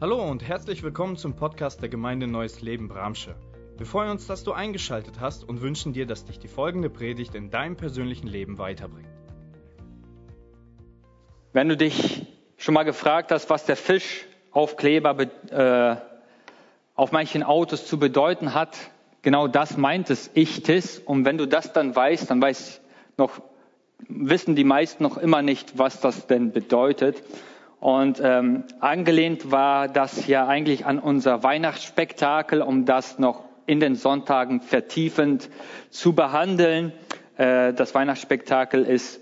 Hallo 0.00 0.22
und 0.22 0.46
herzlich 0.46 0.84
willkommen 0.84 1.16
zum 1.16 1.34
Podcast 1.34 1.82
der 1.82 1.88
Gemeinde 1.88 2.28
Neues 2.28 2.62
Leben 2.62 2.86
Bramsche. 2.86 3.34
Wir 3.78 3.84
freuen 3.84 4.12
uns, 4.12 4.28
dass 4.28 4.44
du 4.44 4.52
eingeschaltet 4.52 5.18
hast 5.18 5.42
und 5.42 5.60
wünschen 5.60 5.92
dir, 5.92 6.06
dass 6.06 6.24
dich 6.24 6.38
die 6.38 6.46
folgende 6.46 6.88
Predigt 6.88 7.34
in 7.34 7.50
deinem 7.50 7.74
persönlichen 7.74 8.28
Leben 8.28 8.58
weiterbringt. 8.58 9.08
Wenn 11.52 11.68
du 11.68 11.76
dich 11.76 12.24
schon 12.56 12.74
mal 12.74 12.84
gefragt 12.84 13.32
hast, 13.32 13.50
was 13.50 13.64
der 13.64 13.74
Fischaufkleber 13.74 15.16
äh, 15.50 15.96
auf 16.94 17.10
manchen 17.10 17.42
Autos 17.42 17.84
zu 17.88 17.98
bedeuten 17.98 18.54
hat, 18.54 18.78
genau 19.22 19.48
das 19.48 19.76
meint 19.76 20.10
es 20.10 20.30
Ichtis. 20.32 21.00
Und 21.00 21.24
wenn 21.24 21.38
du 21.38 21.46
das 21.48 21.72
dann 21.72 21.96
weißt, 21.96 22.30
dann 22.30 22.40
weiß 22.40 22.80
noch, 23.16 23.42
wissen 24.08 24.54
die 24.54 24.62
meisten 24.62 25.02
noch 25.02 25.18
immer 25.18 25.42
nicht, 25.42 25.76
was 25.76 26.00
das 26.00 26.28
denn 26.28 26.52
bedeutet. 26.52 27.20
Und 27.80 28.20
ähm, 28.22 28.64
angelehnt 28.80 29.52
war 29.52 29.88
das 29.88 30.26
ja 30.26 30.46
eigentlich 30.46 30.84
an 30.84 30.98
unser 30.98 31.42
Weihnachtsspektakel, 31.42 32.60
um 32.60 32.84
das 32.84 33.18
noch 33.18 33.44
in 33.66 33.80
den 33.80 33.94
Sonntagen 33.94 34.60
vertiefend 34.60 35.48
zu 35.90 36.14
behandeln. 36.14 36.92
Äh, 37.36 37.72
das 37.74 37.94
Weihnachtsspektakel 37.94 38.84
ist 38.84 39.20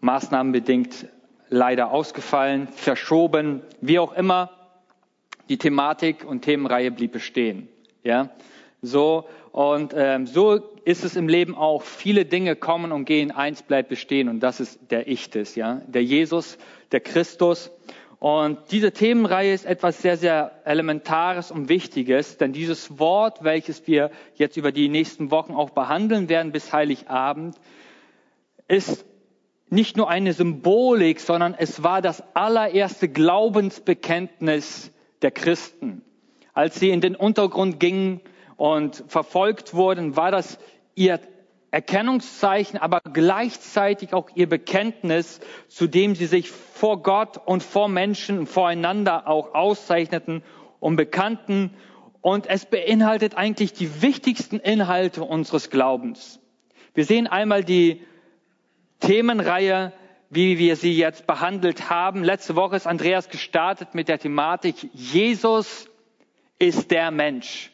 maßnahmenbedingt 0.00 1.06
leider 1.48 1.92
ausgefallen, 1.92 2.66
verschoben, 2.68 3.62
wie 3.80 3.98
auch 3.98 4.14
immer. 4.14 4.50
Die 5.48 5.58
Thematik 5.58 6.24
und 6.24 6.42
Themenreihe 6.42 6.90
blieb 6.90 7.12
bestehen. 7.12 7.68
Ja, 8.02 8.30
so 8.80 9.28
und 9.52 9.92
ähm, 9.94 10.26
so 10.26 10.54
ist 10.84 11.04
es 11.04 11.14
im 11.14 11.28
Leben 11.28 11.54
auch. 11.54 11.82
Viele 11.82 12.24
Dinge 12.24 12.56
kommen 12.56 12.90
und 12.90 13.04
gehen, 13.04 13.30
eins 13.30 13.62
bleibt 13.62 13.90
bestehen 13.90 14.28
und 14.28 14.40
das 14.40 14.58
ist 14.58 14.80
der 14.90 15.08
Ichtes, 15.08 15.54
ja, 15.54 15.82
der 15.86 16.02
Jesus, 16.02 16.58
der 16.92 17.00
Christus. 17.00 17.70
Und 18.18 18.58
diese 18.70 18.92
Themenreihe 18.92 19.52
ist 19.52 19.66
etwas 19.66 20.00
sehr, 20.00 20.16
sehr 20.16 20.52
Elementares 20.64 21.50
und 21.50 21.68
Wichtiges, 21.68 22.36
denn 22.36 22.52
dieses 22.52 23.00
Wort, 23.00 23.42
welches 23.42 23.86
wir 23.88 24.12
jetzt 24.36 24.56
über 24.56 24.70
die 24.70 24.88
nächsten 24.88 25.32
Wochen 25.32 25.54
auch 25.54 25.70
behandeln 25.70 26.28
werden 26.28 26.52
bis 26.52 26.72
Heiligabend, 26.72 27.56
ist 28.68 29.04
nicht 29.70 29.96
nur 29.96 30.08
eine 30.08 30.34
Symbolik, 30.34 31.18
sondern 31.18 31.54
es 31.58 31.82
war 31.82 32.00
das 32.00 32.22
allererste 32.34 33.08
Glaubensbekenntnis 33.08 34.92
der 35.22 35.30
Christen. 35.30 36.02
Als 36.52 36.78
sie 36.78 36.90
in 36.90 37.00
den 37.00 37.16
Untergrund 37.16 37.80
gingen 37.80 38.20
und 38.56 39.02
verfolgt 39.08 39.74
wurden, 39.74 40.14
war 40.14 40.30
das 40.30 40.58
ihr 40.94 41.18
Erkennungszeichen, 41.72 42.78
aber 42.78 43.00
gleichzeitig 43.00 44.12
auch 44.12 44.28
ihr 44.34 44.46
Bekenntnis, 44.46 45.40
zu 45.68 45.86
dem 45.86 46.14
sie 46.14 46.26
sich 46.26 46.50
vor 46.50 47.02
Gott 47.02 47.38
und 47.38 47.62
vor 47.62 47.88
Menschen 47.88 48.46
voreinander 48.46 49.26
auch 49.26 49.54
auszeichneten 49.54 50.42
und 50.80 50.96
bekannten. 50.96 51.74
Und 52.20 52.46
es 52.46 52.66
beinhaltet 52.66 53.36
eigentlich 53.36 53.72
die 53.72 54.02
wichtigsten 54.02 54.60
Inhalte 54.60 55.24
unseres 55.24 55.70
Glaubens. 55.70 56.40
Wir 56.92 57.06
sehen 57.06 57.26
einmal 57.26 57.64
die 57.64 58.04
Themenreihe, 59.00 59.94
wie 60.28 60.58
wir 60.58 60.76
sie 60.76 60.94
jetzt 60.94 61.26
behandelt 61.26 61.88
haben. 61.88 62.22
Letzte 62.22 62.54
Woche 62.54 62.76
ist 62.76 62.86
Andreas 62.86 63.30
gestartet 63.30 63.94
mit 63.94 64.08
der 64.08 64.18
Thematik 64.18 64.76
Jesus 64.92 65.88
ist 66.58 66.90
der 66.90 67.10
Mensch. 67.10 67.72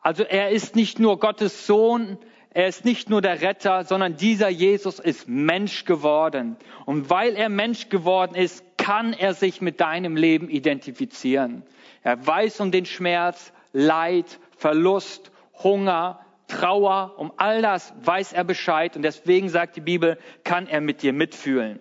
Also 0.00 0.22
er 0.22 0.50
ist 0.50 0.76
nicht 0.76 1.00
nur 1.00 1.18
Gottes 1.18 1.66
Sohn, 1.66 2.18
er 2.56 2.68
ist 2.68 2.86
nicht 2.86 3.10
nur 3.10 3.20
der 3.20 3.42
Retter, 3.42 3.84
sondern 3.84 4.16
dieser 4.16 4.48
Jesus 4.48 4.98
ist 4.98 5.28
Mensch 5.28 5.84
geworden. 5.84 6.56
Und 6.86 7.10
weil 7.10 7.36
er 7.36 7.50
Mensch 7.50 7.90
geworden 7.90 8.34
ist, 8.34 8.64
kann 8.78 9.12
er 9.12 9.34
sich 9.34 9.60
mit 9.60 9.78
deinem 9.82 10.16
Leben 10.16 10.48
identifizieren. 10.48 11.64
Er 12.02 12.26
weiß 12.26 12.60
um 12.60 12.70
den 12.70 12.86
Schmerz, 12.86 13.52
Leid, 13.74 14.40
Verlust, 14.56 15.30
Hunger, 15.62 16.20
Trauer, 16.48 17.16
um 17.18 17.30
all 17.36 17.60
das 17.60 17.92
weiß 18.00 18.32
er 18.32 18.44
Bescheid. 18.44 18.96
Und 18.96 19.02
deswegen 19.02 19.50
sagt 19.50 19.76
die 19.76 19.82
Bibel, 19.82 20.16
kann 20.42 20.66
er 20.66 20.80
mit 20.80 21.02
dir 21.02 21.12
mitfühlen. 21.12 21.78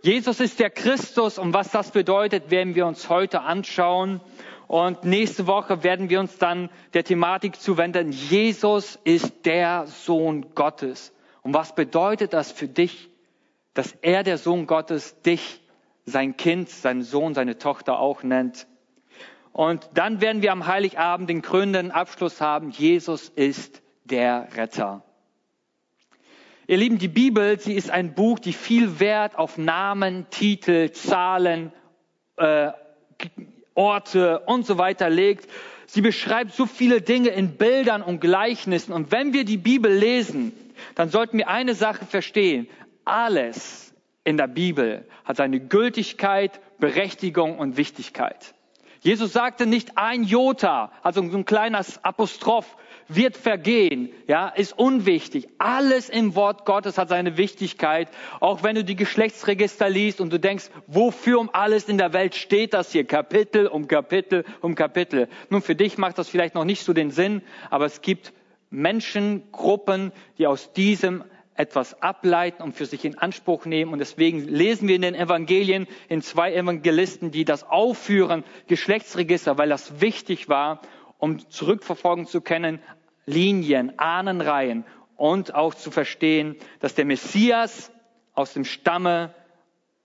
Jesus 0.00 0.40
ist 0.40 0.60
der 0.60 0.70
Christus 0.70 1.38
und 1.38 1.52
was 1.52 1.70
das 1.72 1.90
bedeutet, 1.90 2.50
werden 2.50 2.74
wir 2.74 2.86
uns 2.86 3.10
heute 3.10 3.42
anschauen. 3.42 4.22
Und 4.68 5.04
nächste 5.04 5.46
Woche 5.46 5.82
werden 5.82 6.10
wir 6.10 6.20
uns 6.20 6.36
dann 6.36 6.68
der 6.92 7.02
Thematik 7.02 7.58
zuwenden. 7.58 8.12
Jesus 8.12 8.98
ist 9.02 9.46
der 9.46 9.86
Sohn 9.86 10.54
Gottes. 10.54 11.14
Und 11.40 11.54
was 11.54 11.74
bedeutet 11.74 12.34
das 12.34 12.52
für 12.52 12.68
dich, 12.68 13.08
dass 13.72 13.92
er, 14.02 14.22
der 14.22 14.36
Sohn 14.36 14.66
Gottes, 14.66 15.22
dich, 15.22 15.62
sein 16.04 16.36
Kind, 16.36 16.68
sein 16.68 17.00
Sohn, 17.00 17.32
seine 17.32 17.56
Tochter 17.56 17.98
auch 17.98 18.22
nennt? 18.22 18.66
Und 19.52 19.88
dann 19.94 20.20
werden 20.20 20.42
wir 20.42 20.52
am 20.52 20.66
Heiligabend 20.66 21.30
den 21.30 21.40
krönenden 21.40 21.90
Abschluss 21.90 22.42
haben. 22.42 22.68
Jesus 22.68 23.30
ist 23.30 23.82
der 24.04 24.48
Retter. 24.54 25.02
Ihr 26.66 26.76
Lieben, 26.76 26.98
die 26.98 27.08
Bibel, 27.08 27.58
sie 27.58 27.72
ist 27.72 27.90
ein 27.90 28.14
Buch, 28.14 28.38
die 28.38 28.52
viel 28.52 29.00
Wert 29.00 29.38
auf 29.38 29.56
Namen, 29.56 30.26
Titel, 30.28 30.90
Zahlen, 30.90 31.72
äh, 32.36 32.72
Orte 33.78 34.40
und 34.40 34.66
so 34.66 34.76
weiter 34.76 35.08
legt. 35.08 35.48
Sie 35.86 36.02
beschreibt 36.02 36.52
so 36.52 36.66
viele 36.66 37.00
Dinge 37.00 37.30
in 37.30 37.56
Bildern 37.56 38.02
und 38.02 38.20
Gleichnissen. 38.20 38.92
Und 38.92 39.10
wenn 39.12 39.32
wir 39.32 39.44
die 39.44 39.56
Bibel 39.56 39.90
lesen, 39.90 40.52
dann 40.96 41.08
sollten 41.08 41.38
wir 41.38 41.48
eine 41.48 41.74
Sache 41.74 42.04
verstehen. 42.04 42.68
Alles 43.04 43.94
in 44.24 44.36
der 44.36 44.48
Bibel 44.48 45.06
hat 45.24 45.36
seine 45.36 45.60
Gültigkeit, 45.60 46.60
Berechtigung 46.78 47.58
und 47.58 47.76
Wichtigkeit. 47.76 48.54
Jesus 49.00 49.32
sagte 49.32 49.64
nicht 49.64 49.96
ein 49.96 50.24
Jota, 50.24 50.90
also 51.02 51.26
so 51.30 51.36
ein 51.36 51.44
kleines 51.44 52.04
Apostroph, 52.04 52.76
wird 53.08 53.36
vergehen, 53.36 54.10
ja, 54.26 54.48
ist 54.48 54.78
unwichtig. 54.78 55.48
Alles 55.58 56.08
im 56.08 56.34
Wort 56.34 56.64
Gottes 56.66 56.98
hat 56.98 57.08
seine 57.08 57.36
Wichtigkeit. 57.36 58.08
Auch 58.40 58.62
wenn 58.62 58.74
du 58.74 58.84
die 58.84 58.96
Geschlechtsregister 58.96 59.88
liest 59.88 60.20
und 60.20 60.32
du 60.32 60.38
denkst, 60.38 60.70
wofür 60.86 61.40
um 61.40 61.50
alles 61.52 61.88
in 61.88 61.98
der 61.98 62.12
Welt 62.12 62.34
steht 62.34 62.74
das 62.74 62.92
hier? 62.92 63.04
Kapitel 63.04 63.66
um 63.66 63.88
Kapitel 63.88 64.44
um 64.60 64.74
Kapitel. 64.74 65.28
Nun, 65.48 65.62
für 65.62 65.74
dich 65.74 65.98
macht 65.98 66.18
das 66.18 66.28
vielleicht 66.28 66.54
noch 66.54 66.64
nicht 66.64 66.82
so 66.82 66.92
den 66.92 67.10
Sinn, 67.10 67.42
aber 67.70 67.86
es 67.86 68.02
gibt 68.02 68.32
Menschengruppen, 68.70 70.12
die 70.36 70.46
aus 70.46 70.72
diesem 70.72 71.24
etwas 71.54 72.00
ableiten 72.02 72.62
und 72.62 72.76
für 72.76 72.86
sich 72.86 73.04
in 73.04 73.18
Anspruch 73.18 73.64
nehmen. 73.64 73.92
Und 73.92 73.98
deswegen 73.98 74.46
lesen 74.46 74.86
wir 74.86 74.94
in 74.94 75.02
den 75.02 75.14
Evangelien 75.14 75.88
in 76.08 76.22
zwei 76.22 76.54
Evangelisten, 76.54 77.32
die 77.32 77.44
das 77.44 77.64
aufführen, 77.64 78.44
Geschlechtsregister, 78.68 79.58
weil 79.58 79.68
das 79.68 80.00
wichtig 80.00 80.48
war, 80.48 80.80
um 81.18 81.50
zurückverfolgen 81.50 82.26
zu 82.26 82.40
können, 82.40 82.80
Linien, 83.28 83.98
Ahnenreihen 83.98 84.84
und 85.16 85.54
auch 85.54 85.74
zu 85.74 85.90
verstehen, 85.90 86.56
dass 86.80 86.94
der 86.94 87.04
Messias 87.04 87.92
aus 88.34 88.54
dem 88.54 88.64
Stamme, 88.64 89.34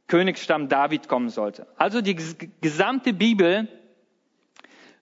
Königsstamm 0.08 0.68
David 0.68 1.08
kommen 1.08 1.30
sollte. 1.30 1.66
Also 1.78 2.02
die 2.02 2.16
gesamte 2.62 3.14
Bibel 3.14 3.68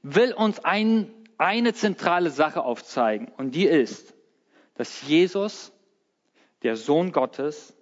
will 0.03 0.33
uns 0.33 0.63
ein, 0.63 1.11
eine 1.37 1.73
zentrale 1.73 2.29
Sache 2.29 2.61
aufzeigen 2.61 3.29
und 3.37 3.55
die 3.55 3.65
ist, 3.65 4.13
dass 4.75 5.01
Jesus, 5.01 5.73
der 6.63 6.75
Sohn 6.75 7.11
Gottes, 7.11 7.75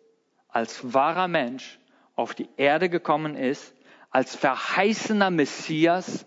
als 0.47 0.93
wahrer 0.93 1.27
Mensch 1.27 1.79
auf 2.15 2.33
die 2.33 2.49
Erde 2.57 2.89
gekommen 2.89 3.35
ist, 3.35 3.73
als 4.11 4.35
verheißener 4.35 5.29
Messias 5.29 6.25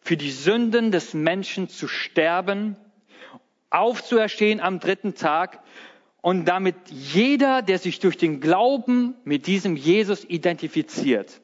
für 0.00 0.16
die 0.16 0.30
Sünden 0.30 0.90
des 0.90 1.14
Menschen 1.14 1.68
zu 1.68 1.88
sterben 1.88 2.76
aufzuerstehen 3.74 4.60
am 4.60 4.80
dritten 4.80 5.14
Tag 5.14 5.60
und 6.20 6.46
damit 6.46 6.76
jeder, 6.88 7.62
der 7.62 7.78
sich 7.78 7.98
durch 7.98 8.16
den 8.16 8.40
Glauben 8.40 9.14
mit 9.24 9.46
diesem 9.46 9.76
Jesus 9.76 10.24
identifiziert, 10.24 11.40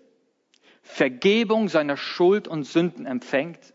Vergebung 0.83 1.69
seiner 1.69 1.97
Schuld 1.97 2.49
und 2.49 2.65
Sünden 2.65 3.05
empfängt 3.07 3.75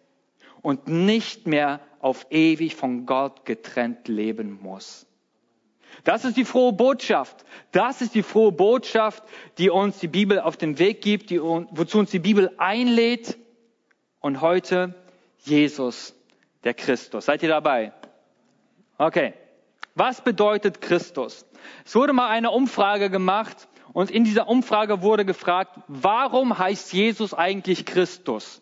und 0.62 0.88
nicht 0.88 1.48
mehr 1.48 1.80
auf 2.00 2.28
ewig 2.32 2.76
von 2.76 3.06
Gott 3.06 3.46
getrennt 3.46 4.08
leben 4.08 4.60
muss. 4.62 5.06
Das 6.04 6.26
ist 6.26 6.38
die 6.38 6.46
frohe 6.46 6.74
Botschaft. 6.74 7.46
Das 7.72 8.02
ist 8.02 8.16
die 8.16 8.24
frohe 8.24 8.52
Botschaft, 8.52 9.24
die 9.58 9.70
uns 9.70 10.00
die 10.00 10.08
Bibel 10.08 10.40
auf 10.40 10.58
den 10.58 10.78
Weg 10.80 11.02
gibt, 11.02 11.30
die, 11.30 11.40
wozu 11.42 12.00
uns 12.00 12.12
die 12.12 12.20
Bibel 12.20 12.52
einlädt. 12.58 13.38
Und 14.20 14.42
heute 14.42 14.96
Jesus, 15.40 16.16
der 16.64 16.74
Christus. 16.74 17.26
Seid 17.26 17.44
ihr 17.44 17.50
dabei? 17.50 17.94
Okay. 18.98 19.34
Was 19.96 20.22
bedeutet 20.22 20.82
Christus? 20.82 21.46
Es 21.86 21.96
wurde 21.96 22.14
mal 22.14 22.30
eine 22.30 22.52
Umfrage 22.52 23.10
gemacht 23.10 23.68
und 23.94 24.12
in 24.12 24.26
dieser 24.26 24.50
Umfrage 24.50 25.02
wurde 25.02 25.24
gefragt, 25.24 25.80
warum 25.88 26.58
heißt 26.58 26.92
Jesus 26.92 27.34
eigentlich 27.34 27.86
Christus? 27.86 28.62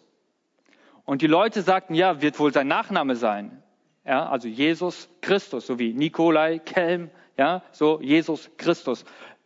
Und 1.05 1.21
die 1.21 1.27
Leute 1.27 1.63
sagten, 1.63 1.95
ja, 1.95 2.21
wird 2.21 2.39
wohl 2.39 2.53
sein 2.53 2.67
Nachname 2.67 3.15
sein. 3.15 3.63
Ja, 4.05 4.29
also 4.29 4.47
Jesus 4.47 5.09
Christus, 5.21 5.65
so 5.65 5.79
wie 5.79 5.93
Nikolai, 5.93 6.59
Kelm, 6.59 7.09
ja, 7.37 7.63
so 7.71 7.99
Jesus 8.01 8.49
Christus. 8.57 9.05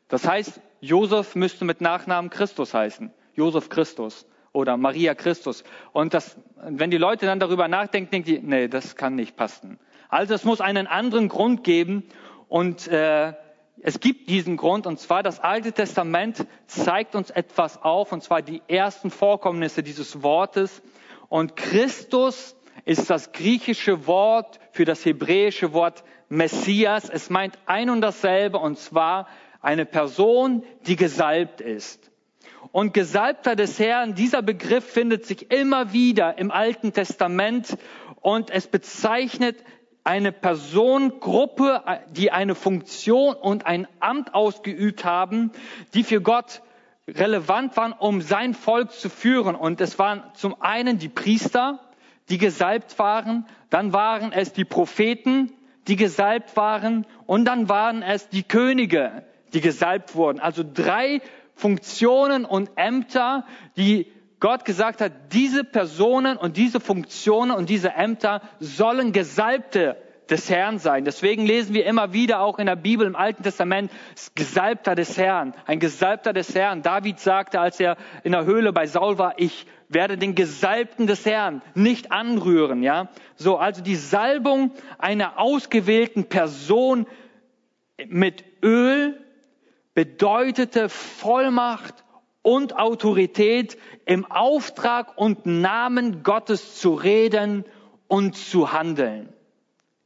Das 0.09 0.27
heißt, 0.27 0.59
Josef 0.81 1.35
müsste 1.35 1.63
mit 1.63 1.79
Nachnamen 1.79 2.29
Christus 2.29 2.73
heißen. 2.73 3.11
Josef 3.33 3.69
Christus 3.69 4.25
oder 4.51 4.75
Maria 4.77 5.15
Christus. 5.15 5.63
Und 5.93 6.13
das, 6.13 6.37
wenn 6.55 6.91
die 6.91 6.97
Leute 6.97 7.25
dann 7.25 7.39
darüber 7.39 7.67
nachdenken, 7.67 8.11
denken 8.11 8.27
die, 8.27 8.39
nee, 8.39 8.67
das 8.67 8.95
kann 8.95 9.15
nicht 9.15 9.35
passen. 9.35 9.79
Also 10.09 10.33
es 10.33 10.43
muss 10.43 10.61
einen 10.61 10.87
anderen 10.87 11.27
Grund 11.27 11.63
geben 11.63 12.03
und 12.47 12.87
äh, 12.87 13.33
es 13.81 13.99
gibt 13.99 14.29
diesen 14.29 14.57
Grund 14.57 14.87
und 14.87 14.99
zwar 14.99 15.21
das 15.23 15.39
Alte 15.39 15.71
Testament 15.71 16.45
zeigt 16.65 17.15
uns 17.15 17.29
etwas 17.29 17.81
auf 17.83 18.11
und 18.11 18.23
zwar 18.23 18.41
die 18.41 18.61
ersten 18.67 19.11
Vorkommnisse 19.11 19.83
dieses 19.83 20.23
Wortes 20.23 20.81
und 21.29 21.55
Christus 21.55 22.55
ist 22.85 23.09
das 23.09 23.33
griechische 23.33 24.07
Wort 24.07 24.59
für 24.71 24.85
das 24.85 25.03
hebräische 25.03 25.73
Wort 25.73 26.03
Messias. 26.29 27.09
Es 27.09 27.29
meint 27.29 27.57
ein 27.65 27.89
und 27.89 28.01
dasselbe 28.01 28.59
und 28.59 28.77
zwar 28.77 29.27
eine 29.61 29.85
Person, 29.85 30.63
die 30.85 30.95
gesalbt 30.95 31.59
ist. 31.59 32.11
Und 32.71 32.93
Gesalbter 32.93 33.55
des 33.55 33.79
Herrn, 33.79 34.13
dieser 34.13 34.41
Begriff 34.41 34.85
findet 34.85 35.25
sich 35.25 35.51
immer 35.51 35.93
wieder 35.93 36.37
im 36.37 36.51
Alten 36.51 36.93
Testament 36.93 37.77
und 38.21 38.49
es 38.49 38.67
bezeichnet 38.67 39.57
eine 40.07 40.31
Personengruppe, 40.31 41.83
die 42.11 42.31
eine 42.31 42.55
Funktion 42.55 43.35
und 43.35 43.65
ein 43.65 43.89
Amt 43.99 44.33
ausgeübt 44.33 45.03
haben, 45.03 45.51
die 45.93 46.03
für 46.03 46.21
Gott 46.21 46.61
relevant 47.09 47.75
waren, 47.75 47.91
um 47.91 48.21
sein 48.21 48.53
Volk 48.53 48.93
zu 48.93 49.09
führen. 49.09 49.53
Und 49.53 49.81
es 49.81 49.99
waren 49.99 50.23
zum 50.33 50.61
einen 50.61 50.97
die 50.97 51.09
Priester, 51.09 51.81
die 52.29 52.37
gesalbt 52.37 52.97
waren, 52.99 53.45
dann 53.69 53.91
waren 53.91 54.31
es 54.31 54.53
die 54.53 54.63
Propheten, 54.63 55.51
die 55.89 55.97
gesalbt 55.97 56.55
waren, 56.55 57.05
und 57.25 57.43
dann 57.43 57.67
waren 57.67 58.01
es 58.01 58.29
die 58.29 58.43
Könige, 58.43 59.25
die 59.53 59.59
gesalbt 59.59 60.15
wurden. 60.15 60.39
Also 60.39 60.63
drei 60.63 61.19
Funktionen 61.53 62.45
und 62.45 62.71
Ämter, 62.77 63.45
die 63.75 64.09
Gott 64.39 64.65
gesagt 64.65 65.01
hat, 65.01 65.11
diese 65.33 65.63
Personen 65.63 66.37
und 66.37 66.57
diese 66.57 66.79
Funktionen 66.79 67.51
und 67.51 67.69
diese 67.69 67.93
Ämter 67.93 68.41
sollen 68.59 69.11
Gesalbte 69.11 69.97
des 70.29 70.49
Herrn 70.49 70.77
sein. 70.79 71.05
Deswegen 71.05 71.45
lesen 71.45 71.73
wir 71.73 71.85
immer 71.85 72.13
wieder 72.13 72.41
auch 72.41 72.59
in 72.59 72.65
der 72.67 72.75
Bibel 72.75 73.07
im 73.07 73.15
Alten 73.15 73.43
Testament 73.43 73.91
Gesalbter 74.35 74.93
des 74.93 75.17
Herrn, 75.17 75.53
ein 75.65 75.79
Gesalbter 75.79 76.33
des 76.33 76.53
Herrn. 76.53 76.81
David 76.81 77.19
sagte, 77.19 77.59
als 77.59 77.79
er 77.79 77.97
in 78.23 78.33
der 78.33 78.45
Höhle 78.45 78.73
bei 78.73 78.85
Saul 78.85 79.17
war, 79.17 79.33
ich 79.37 79.65
werde 79.89 80.17
den 80.17 80.35
Gesalbten 80.35 81.07
des 81.07 81.25
Herrn 81.25 81.61
nicht 81.75 82.11
anrühren, 82.11 82.83
ja. 82.83 83.09
So, 83.35 83.57
also 83.57 83.81
die 83.81 83.95
Salbung 83.95 84.71
einer 84.97 85.39
ausgewählten 85.39 86.25
Person 86.25 87.07
mit 88.07 88.43
Öl 88.61 89.19
bedeutete 89.93 90.89
Vollmacht 90.89 92.03
und 92.47 92.77
Autorität 92.77 93.77
im 94.05 94.23
Auftrag 94.23 95.17
und 95.17 95.45
Namen 95.45 96.23
Gottes 96.23 96.79
zu 96.79 96.93
reden 96.93 97.65
und 98.07 98.37
zu 98.37 98.71
handeln. 98.71 99.33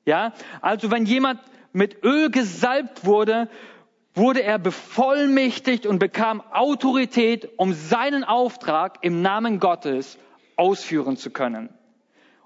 Ja, 0.05 0.33
also 0.59 0.89
wenn 0.89 1.05
jemand 1.05 1.39
mit 1.71 2.03
Öl 2.03 2.31
gesalbt 2.31 3.05
wurde, 3.05 3.47
wurde 4.15 4.41
er 4.41 4.57
bevollmächtigt 4.57 5.85
und 5.85 5.99
bekam 5.99 6.41
Autorität, 6.41 7.47
um 7.57 7.73
seinen 7.73 8.23
Auftrag 8.23 8.97
im 9.03 9.21
Namen 9.21 9.59
Gottes 9.59 10.17
ausführen 10.55 11.17
zu 11.17 11.29
können. 11.29 11.69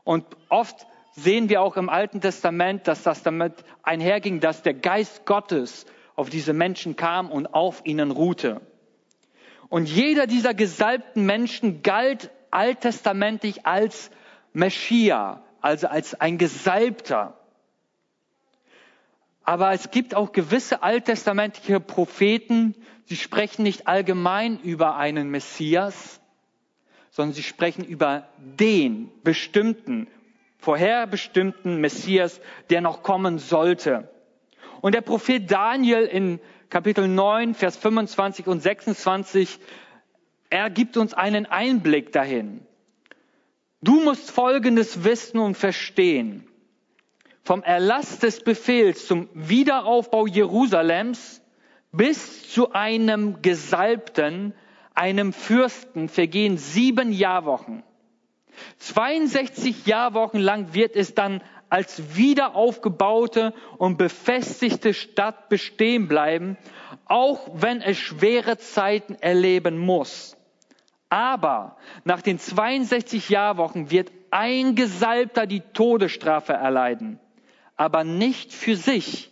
Und 0.04 0.26
oft 0.50 0.88
sehen 1.14 1.48
wir 1.48 1.62
auch 1.62 1.78
im 1.78 1.88
Alten 1.88 2.20
Testament, 2.20 2.90
dass 2.90 3.02
das 3.04 3.24
damit 3.24 3.54
einherging, 3.82 4.42
dass 4.42 4.62
der 4.62 4.74
Geist 4.74 5.26
Gottes 5.26 5.86
auf 6.18 6.30
diese 6.30 6.52
Menschen 6.52 6.98
kam 6.98 7.32
und 7.32 7.54
auf 7.54 7.86
ihnen 7.86 8.12
ruhte. 8.12 8.60
Und 9.70 9.90
jeder 9.90 10.28
dieser 10.28 10.54
gesalbten 10.54 11.26
Menschen 11.26 11.82
galt 11.82 12.30
alttestamentlich 12.52 13.66
als 13.66 14.12
Messiah, 14.54 15.44
also 15.62 15.88
als 15.88 16.20
ein 16.20 16.38
Gesalbter. 16.38 17.38
Aber 19.44 19.72
es 19.72 19.92
gibt 19.92 20.16
auch 20.16 20.32
gewisse 20.32 20.82
alttestamentliche 20.82 21.80
Propheten, 21.80 22.76
sie 23.06 23.16
sprechen 23.16 23.64
nicht 23.64 23.88
allgemein 23.88 24.60
über 24.60 24.96
einen 24.96 25.30
Messias, 25.30 26.20
sondern 27.12 27.34
sie 27.34 27.44
sprechen 27.44 27.86
über 27.86 28.28
den 28.38 29.12
bestimmten, 29.24 30.08
vorherbestimmten 30.58 31.80
Messias, 31.80 32.42
der 32.70 32.82
noch 32.82 33.04
kommen 33.04 33.38
sollte. 33.38 34.10
Und 34.82 34.96
der 34.96 35.02
Prophet 35.02 35.50
Daniel 35.50 36.04
in 36.04 36.40
Kapitel 36.76 37.08
9, 37.08 37.54
Vers 37.54 37.78
25 37.78 38.48
und 38.48 38.60
26, 38.60 39.60
er 40.50 40.70
gibt 40.70 40.98
uns 40.98 41.14
einen 41.14 41.46
Einblick 41.46 42.12
dahin. 42.12 42.68
Du 43.82 44.04
musst 44.04 44.30
Folgendes 44.30 45.06
wissen 45.06 45.40
und 45.40 45.56
verstehen. 45.56 46.46
Vom 47.44 47.64
Erlass 47.64 48.20
des 48.20 48.44
Befehls 48.44 49.08
zum 49.08 49.30
Wiederaufbau 49.34 50.28
Jerusalems 50.28 51.42
bis 51.94 52.52
zu 52.52 52.74
einem 52.74 53.42
Gesalbten, 53.42 54.54
einem 54.94 55.32
Fürsten, 55.32 56.10
vergehen 56.10 56.58
sieben 56.58 57.14
Jahrwochen. 57.14 57.84
62 58.80 59.86
Jahrwochen 59.86 60.42
lang 60.42 60.74
wird 60.74 60.98
es 60.98 61.16
dann 61.16 61.42
als 61.70 62.16
wiederaufgebaute 62.16 63.54
und 63.78 63.98
befestigte 63.98 64.94
Stadt 64.94 65.50
bestehen 65.50 66.08
bleiben, 66.08 66.58
auch 67.06 67.50
wenn 67.54 67.82
es 67.82 67.98
schwere 67.98 68.58
Zeiten 68.58 69.16
erleben 69.16 69.78
muss. 69.78 70.38
Aber 71.10 71.78
nach 72.04 72.22
den 72.22 72.40
62 72.40 73.30
Jahrwochen 73.30 73.92
wird 73.92 74.12
ein 74.32 74.76
Gesalbter 74.76 75.46
die 75.48 75.62
Todesstrafe 75.62 76.54
erleiden, 76.54 77.20
aber 77.76 78.04
nicht 78.04 78.54
für 78.54 78.76
sich. 78.76 79.32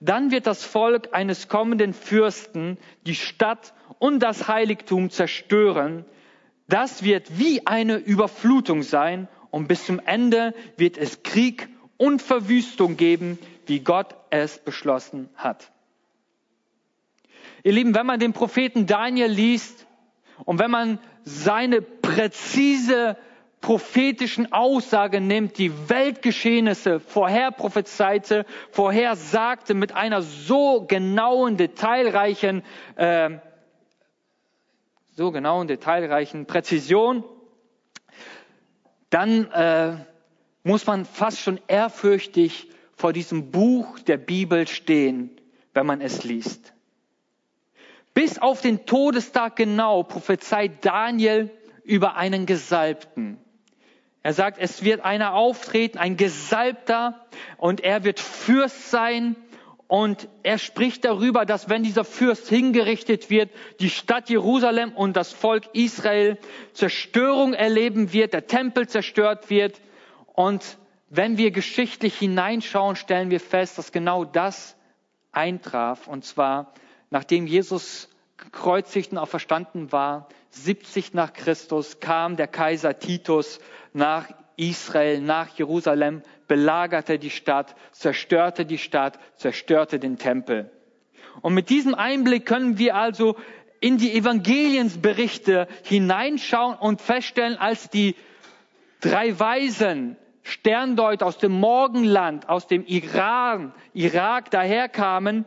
Dann 0.00 0.30
wird 0.30 0.46
das 0.46 0.64
Volk 0.64 1.08
eines 1.12 1.48
kommenden 1.48 1.92
Fürsten 1.92 2.78
die 3.06 3.14
Stadt 3.14 3.74
und 3.98 4.20
das 4.20 4.48
Heiligtum 4.48 5.10
zerstören. 5.10 6.04
Das 6.68 7.02
wird 7.02 7.38
wie 7.38 7.66
eine 7.66 7.96
Überflutung 7.96 8.82
sein 8.82 9.28
und 9.52 9.68
bis 9.68 9.86
zum 9.86 10.00
Ende 10.00 10.54
wird 10.76 10.98
es 10.98 11.22
Krieg 11.22 11.68
und 11.98 12.20
Verwüstung 12.20 12.96
geben, 12.96 13.38
wie 13.66 13.80
Gott 13.80 14.16
es 14.30 14.58
beschlossen 14.58 15.28
hat. 15.36 15.70
Ihr 17.62 17.72
Lieben, 17.72 17.94
wenn 17.94 18.06
man 18.06 18.18
den 18.18 18.32
Propheten 18.32 18.86
Daniel 18.86 19.30
liest 19.30 19.86
und 20.44 20.58
wenn 20.58 20.70
man 20.70 20.98
seine 21.24 21.82
präzise 21.82 23.16
prophetischen 23.60 24.52
Aussage 24.52 25.20
nimmt, 25.20 25.58
die 25.58 25.88
Weltgeschehnisse 25.88 26.98
vorher 26.98 27.52
prophezeite, 27.52 28.46
vorhersagte 28.70 29.74
mit 29.74 29.92
einer 29.92 30.22
so 30.22 30.86
genauen, 30.86 31.58
detailreichen, 31.58 32.62
äh, 32.96 33.30
so 35.10 35.30
genauen, 35.30 35.68
detailreichen 35.68 36.46
Präzision, 36.46 37.22
dann 39.12 39.50
äh, 39.52 39.96
muss 40.62 40.86
man 40.86 41.04
fast 41.04 41.38
schon 41.38 41.60
ehrfürchtig 41.68 42.68
vor 42.94 43.12
diesem 43.12 43.50
Buch 43.50 43.98
der 43.98 44.16
Bibel 44.16 44.66
stehen, 44.66 45.30
wenn 45.74 45.84
man 45.84 46.00
es 46.00 46.24
liest. 46.24 46.72
Bis 48.14 48.38
auf 48.38 48.62
den 48.62 48.86
Todestag 48.86 49.56
genau 49.56 50.02
prophezeit 50.02 50.84
Daniel 50.84 51.50
über 51.84 52.16
einen 52.16 52.46
Gesalbten. 52.46 53.38
Er 54.22 54.32
sagt, 54.32 54.58
es 54.58 54.82
wird 54.82 55.04
einer 55.04 55.34
auftreten, 55.34 55.98
ein 55.98 56.16
Gesalbter, 56.16 57.26
und 57.58 57.80
er 57.80 58.04
wird 58.04 58.18
Fürst 58.18 58.90
sein 58.90 59.36
und 59.92 60.26
er 60.42 60.56
spricht 60.56 61.04
darüber, 61.04 61.44
dass 61.44 61.68
wenn 61.68 61.82
dieser 61.82 62.04
Fürst 62.04 62.48
hingerichtet 62.48 63.28
wird, 63.28 63.50
die 63.78 63.90
Stadt 63.90 64.30
Jerusalem 64.30 64.94
und 64.94 65.18
das 65.18 65.34
Volk 65.34 65.64
Israel 65.74 66.38
Zerstörung 66.72 67.52
erleben 67.52 68.10
wird, 68.14 68.32
der 68.32 68.46
Tempel 68.46 68.88
zerstört 68.88 69.50
wird. 69.50 69.82
Und 70.32 70.78
wenn 71.10 71.36
wir 71.36 71.50
geschichtlich 71.50 72.18
hineinschauen, 72.18 72.96
stellen 72.96 73.28
wir 73.28 73.38
fest, 73.38 73.76
dass 73.76 73.92
genau 73.92 74.24
das 74.24 74.78
eintraf. 75.30 76.08
Und 76.08 76.24
zwar, 76.24 76.72
nachdem 77.10 77.46
Jesus 77.46 78.08
gekreuzigt 78.38 79.12
und 79.12 79.18
auferstanden 79.18 79.92
war, 79.92 80.30
70 80.52 81.12
nach 81.12 81.34
Christus, 81.34 82.00
kam 82.00 82.36
der 82.36 82.48
Kaiser 82.48 82.98
Titus 82.98 83.60
nach 83.92 84.30
Israel, 84.56 85.20
nach 85.20 85.50
Jerusalem, 85.58 86.22
belagerte 86.52 87.18
die 87.18 87.30
Stadt, 87.30 87.74
zerstörte 87.92 88.66
die 88.66 88.76
Stadt, 88.76 89.18
zerstörte 89.36 89.98
den 89.98 90.18
Tempel. 90.18 90.70
Und 91.40 91.54
mit 91.54 91.70
diesem 91.70 91.94
Einblick 91.94 92.44
können 92.44 92.76
wir 92.76 92.94
also 92.94 93.36
in 93.80 93.96
die 93.96 94.12
Evangeliensberichte 94.12 95.66
hineinschauen 95.82 96.76
und 96.76 97.00
feststellen, 97.00 97.56
als 97.56 97.88
die 97.88 98.16
drei 99.00 99.40
Weisen 99.40 100.18
Sterndeut 100.42 101.22
aus 101.22 101.38
dem 101.38 101.52
Morgenland, 101.52 102.50
aus 102.50 102.66
dem 102.66 102.84
Iran, 102.84 103.72
Irak 103.94 104.50
daherkamen, 104.50 105.46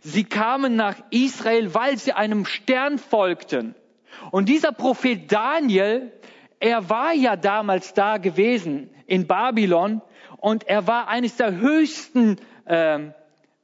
sie 0.00 0.24
kamen 0.24 0.74
nach 0.74 0.96
Israel, 1.10 1.74
weil 1.74 1.98
sie 1.98 2.14
einem 2.14 2.46
Stern 2.46 2.96
folgten. 2.96 3.74
Und 4.30 4.48
dieser 4.48 4.72
Prophet 4.72 5.30
Daniel, 5.30 6.12
er 6.60 6.88
war 6.88 7.12
ja 7.12 7.36
damals 7.36 7.92
da 7.92 8.16
gewesen 8.16 8.88
in 9.06 9.26
Babylon 9.26 10.00
und 10.46 10.68
er 10.68 10.86
war 10.86 11.08
eines 11.08 11.34
der 11.34 11.56
höchsten 11.56 12.36
ähm, 12.68 13.12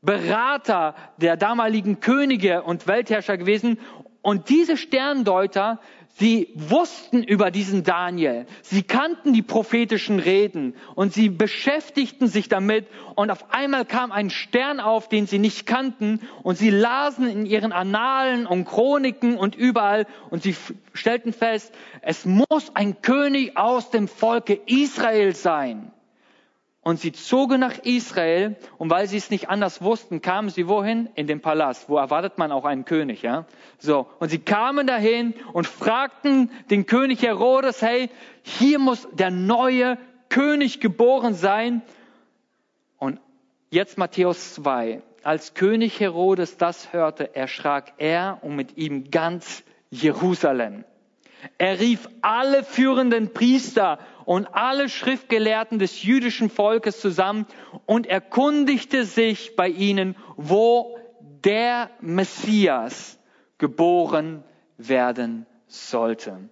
Berater 0.00 0.96
der 1.16 1.36
damaligen 1.36 2.00
Könige 2.00 2.64
und 2.64 2.88
Weltherrscher 2.88 3.36
gewesen. 3.36 3.78
Und 4.20 4.48
diese 4.48 4.76
Sterndeuter, 4.76 5.78
Sie 6.14 6.48
wussten 6.56 7.22
über 7.22 7.52
diesen 7.52 7.84
Daniel. 7.84 8.46
Sie 8.62 8.82
kannten 8.82 9.32
die 9.32 9.42
prophetischen 9.42 10.18
Reden 10.18 10.74
und 10.96 11.12
sie 11.12 11.28
beschäftigten 11.28 12.26
sich 12.26 12.48
damit. 12.48 12.88
Und 13.14 13.30
auf 13.30 13.54
einmal 13.54 13.84
kam 13.84 14.10
ein 14.10 14.28
Stern 14.28 14.80
auf, 14.80 15.08
den 15.08 15.28
sie 15.28 15.38
nicht 15.38 15.66
kannten. 15.66 16.20
Und 16.42 16.58
sie 16.58 16.70
lasen 16.70 17.30
in 17.30 17.46
ihren 17.46 17.72
Annalen 17.72 18.44
und 18.44 18.64
Chroniken 18.64 19.36
und 19.36 19.54
überall. 19.54 20.06
Und 20.30 20.42
sie 20.42 20.56
stellten 20.94 21.32
fest, 21.32 21.72
es 22.02 22.26
muss 22.26 22.74
ein 22.74 23.00
König 23.02 23.56
aus 23.56 23.90
dem 23.90 24.08
Volke 24.08 24.60
Israel 24.66 25.34
sein. 25.36 25.92
Und 26.84 26.98
sie 26.98 27.12
zogen 27.12 27.60
nach 27.60 27.78
Israel 27.78 28.56
und 28.76 28.90
weil 28.90 29.06
sie 29.06 29.16
es 29.16 29.30
nicht 29.30 29.48
anders 29.48 29.82
wussten, 29.82 30.20
kamen 30.20 30.50
sie 30.50 30.66
wohin? 30.66 31.08
In 31.14 31.28
den 31.28 31.40
Palast. 31.40 31.88
Wo 31.88 31.96
erwartet 31.96 32.38
man 32.38 32.50
auch 32.50 32.64
einen 32.64 32.84
König, 32.84 33.22
ja? 33.22 33.46
So. 33.78 34.08
Und 34.18 34.30
sie 34.30 34.40
kamen 34.40 34.88
dahin 34.88 35.34
und 35.52 35.68
fragten 35.68 36.50
den 36.70 36.86
König 36.86 37.22
Herodes, 37.22 37.82
hey, 37.82 38.10
hier 38.42 38.80
muss 38.80 39.06
der 39.12 39.30
neue 39.30 39.96
König 40.28 40.80
geboren 40.80 41.34
sein. 41.34 41.82
Und 42.98 43.20
jetzt 43.70 43.96
Matthäus 43.96 44.54
2. 44.54 45.02
Als 45.22 45.54
König 45.54 46.00
Herodes 46.00 46.56
das 46.56 46.92
hörte, 46.92 47.36
erschrak 47.36 47.92
er 47.98 48.38
und 48.42 48.56
mit 48.56 48.76
ihm 48.76 49.12
ganz 49.12 49.62
Jerusalem. 49.90 50.84
Er 51.58 51.78
rief 51.78 52.08
alle 52.22 52.64
führenden 52.64 53.32
Priester 53.32 53.98
und 54.24 54.46
alle 54.54 54.88
Schriftgelehrten 54.88 55.78
des 55.78 56.02
jüdischen 56.02 56.50
Volkes 56.50 57.00
zusammen 57.00 57.46
und 57.86 58.06
erkundigte 58.06 59.04
sich 59.04 59.56
bei 59.56 59.68
ihnen, 59.68 60.16
wo 60.36 60.98
der 61.44 61.90
Messias 62.00 63.18
geboren 63.58 64.44
werden 64.76 65.46
sollte. 65.66 66.48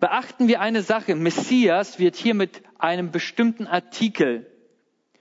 Beachten 0.00 0.46
wir 0.46 0.60
eine 0.60 0.82
Sache. 0.82 1.14
Messias 1.16 1.98
wird 1.98 2.16
hier 2.16 2.34
mit 2.34 2.62
einem 2.78 3.10
bestimmten 3.10 3.66
Artikel 3.66 4.46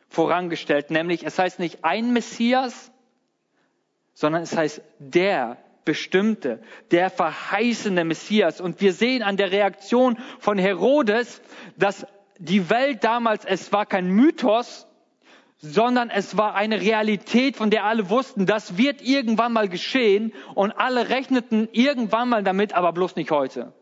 vorangestellt, 0.08 0.92
nämlich 0.92 1.26
es 1.26 1.40
heißt 1.40 1.60
nicht 1.60 1.84
ein 1.84 2.14
Messias, 2.14 2.92
sondern 4.14 4.44
es 4.44 4.56
heißt 4.56 4.82
der 5.00 5.58
bestimmte, 5.88 6.60
der 6.92 7.10
verheißene 7.10 8.04
Messias. 8.04 8.60
Und 8.60 8.82
wir 8.82 8.92
sehen 8.92 9.24
an 9.24 9.38
der 9.38 9.52
Reaktion 9.52 10.18
von 10.38 10.58
Herodes, 10.58 11.42
dass 11.78 12.06
die 12.38 12.70
Welt 12.70 13.06
damals, 13.06 13.46
es 13.46 13.72
war 13.72 13.86
kein 13.86 14.10
Mythos, 14.10 14.86
sondern 15.60 16.10
es 16.10 16.38
war 16.38 16.56
eine 16.56 16.82
Realität, 16.82 17.56
von 17.56 17.72
der 17.72 17.86
alle 17.86 18.10
wussten, 18.10 18.46
das 18.46 18.78
wird 18.78 19.02
irgendwann 19.02 19.54
mal 19.54 19.70
geschehen 19.70 20.34
und 20.54 20.74
alle 20.74 21.08
rechneten 21.10 21.70
irgendwann 21.72 22.30
mal 22.30 22.44
damit, 22.44 22.74
aber 22.74 22.92
bloß 22.92 23.16
nicht 23.16 23.32
heute. 23.32 23.74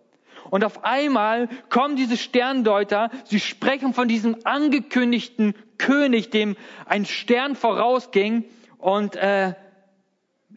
Und 0.52 0.64
auf 0.64 0.86
einmal 0.86 1.50
kommen 1.70 1.96
diese 1.96 2.18
Sterndeuter, 2.18 3.10
sie 3.26 3.40
sprechen 3.40 3.96
von 3.96 4.08
diesem 4.08 4.38
angekündigten 4.44 5.56
König, 5.80 6.30
dem 6.30 6.56
ein 6.86 7.06
Stern 7.06 7.56
vorausging 7.56 8.46
und 8.78 9.16
äh, 9.16 9.56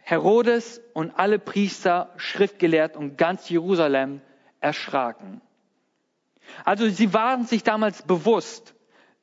Herodes 0.08 0.80
und 0.94 1.10
alle 1.18 1.38
Priester, 1.38 2.14
Schriftgelehrten 2.16 2.98
und 2.98 3.18
ganz 3.18 3.50
Jerusalem 3.50 4.22
erschraken. 4.58 5.42
Also 6.64 6.88
sie 6.88 7.12
waren 7.12 7.44
sich 7.44 7.62
damals 7.62 8.00
bewusst, 8.00 8.74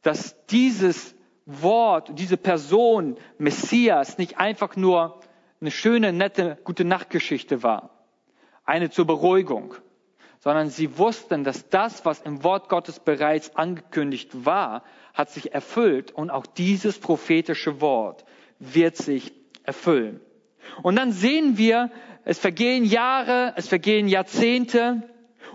dass 0.04 0.46
dieses 0.46 1.16
Wort, 1.48 2.12
diese 2.20 2.38
Person, 2.38 3.18
Messias, 3.40 4.20
nicht 4.20 4.38
einfach 4.38 4.76
nur 4.76 5.22
eine 5.60 5.72
schöne, 5.72 6.14
nette, 6.14 6.60
gute 6.64 6.86
Nachtgeschichte 6.86 7.64
war, 7.64 7.90
eine 8.64 8.92
zur 8.92 9.08
Beruhigung, 9.08 9.74
sondern 10.38 10.70
sie 10.70 11.00
wussten, 11.00 11.44
dass 11.44 11.68
das, 11.70 12.06
was 12.06 12.22
im 12.22 12.44
Wort 12.44 12.70
Gottes 12.70 13.00
bereits 13.00 13.56
angekündigt 13.56 14.46
war, 14.46 14.84
hat 15.16 15.32
sich 15.32 15.52
erfüllt 15.52 16.12
und 16.12 16.30
auch 16.30 16.46
dieses 16.46 17.00
prophetische 17.00 17.82
Wort 17.82 18.24
wird 18.60 18.98
sich 18.98 19.34
erfüllen. 19.64 20.22
Und 20.82 20.96
dann 20.96 21.12
sehen 21.12 21.58
wir, 21.58 21.92
es 22.24 22.40
vergehen 22.40 22.86
Jahre, 22.86 23.54
es 23.56 23.68
vergehen 23.68 24.08
Jahrzehnte 24.08 25.04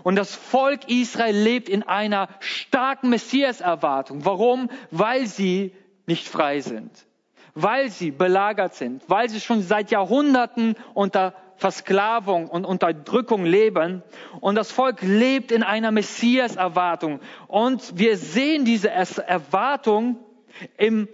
und 0.03 0.15
das 0.15 0.33
Volk 0.35 0.89
Israel 0.89 1.35
lebt 1.35 1.69
in 1.69 1.83
einer 1.83 2.29
starken 2.39 3.09
Messias-Erwartung. 3.09 4.25
Warum? 4.25 4.69
Weil 4.89 5.27
sie 5.27 5.73
nicht 6.07 6.27
frei 6.27 6.61
sind, 6.61 6.91
weil 7.53 7.89
sie 7.89 8.11
belagert 8.11 8.73
sind, 8.73 9.03
weil 9.07 9.29
sie 9.29 9.39
schon 9.39 9.61
seit 9.61 9.91
Jahrhunderten 9.91 10.75
unter 10.93 11.33
Versklavung 11.61 12.47
und 12.47 12.65
Unterdrückung 12.65 13.45
leben. 13.45 14.01
Und 14.39 14.55
das 14.55 14.71
Volk 14.71 15.03
lebt 15.03 15.51
in 15.51 15.61
einer 15.61 15.91
Messias-Erwartung. 15.91 17.19
Und 17.47 17.99
wir 17.99 18.17
sehen 18.17 18.65
diese 18.65 18.89
Erwartung 18.89 20.17
im 20.77 21.07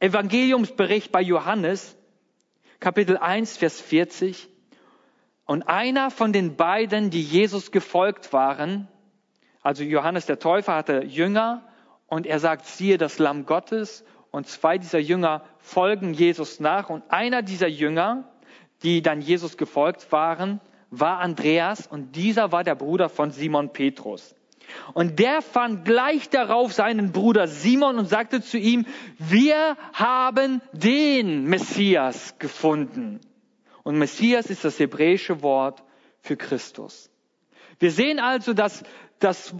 Evangeliumsbericht 0.00 1.10
bei 1.10 1.22
Johannes. 1.22 1.96
Kapitel 2.80 3.18
1, 3.18 3.58
Vers 3.58 3.78
40. 3.78 4.48
Und 5.44 5.64
einer 5.64 6.10
von 6.10 6.32
den 6.32 6.56
beiden, 6.56 7.10
die 7.10 7.22
Jesus 7.22 7.72
gefolgt 7.72 8.32
waren, 8.32 8.88
also 9.60 9.82
Johannes 9.82 10.24
der 10.24 10.38
Täufer 10.38 10.74
hatte 10.74 11.04
Jünger 11.04 11.62
und 12.06 12.26
er 12.26 12.38
sagt, 12.38 12.64
siehe 12.64 12.96
das 12.96 13.18
Lamm 13.18 13.44
Gottes 13.44 14.02
und 14.30 14.46
zwei 14.46 14.78
dieser 14.78 14.98
Jünger 14.98 15.44
folgen 15.58 16.14
Jesus 16.14 16.58
nach 16.58 16.88
und 16.88 17.02
einer 17.10 17.42
dieser 17.42 17.68
Jünger, 17.68 18.24
die 18.82 19.02
dann 19.02 19.20
Jesus 19.20 19.58
gefolgt 19.58 20.10
waren, 20.10 20.62
war 20.88 21.18
Andreas 21.18 21.86
und 21.86 22.16
dieser 22.16 22.50
war 22.50 22.64
der 22.64 22.76
Bruder 22.76 23.10
von 23.10 23.30
Simon 23.30 23.74
Petrus. 23.74 24.34
Und 24.94 25.18
der 25.18 25.42
fand 25.42 25.84
gleich 25.84 26.28
darauf 26.28 26.72
seinen 26.72 27.12
Bruder 27.12 27.46
Simon 27.48 27.98
und 27.98 28.06
sagte 28.06 28.40
zu 28.40 28.58
ihm, 28.58 28.86
wir 29.18 29.76
haben 29.92 30.60
den 30.72 31.44
Messias 31.44 32.38
gefunden. 32.38 33.20
Und 33.82 33.98
Messias 33.98 34.46
ist 34.46 34.64
das 34.64 34.78
hebräische 34.78 35.42
Wort 35.42 35.82
für 36.20 36.36
Christus. 36.36 37.10
Wir 37.78 37.90
sehen 37.90 38.18
also, 38.18 38.52
dass 38.52 38.82
das 39.18 39.54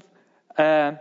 äh, 0.56 0.92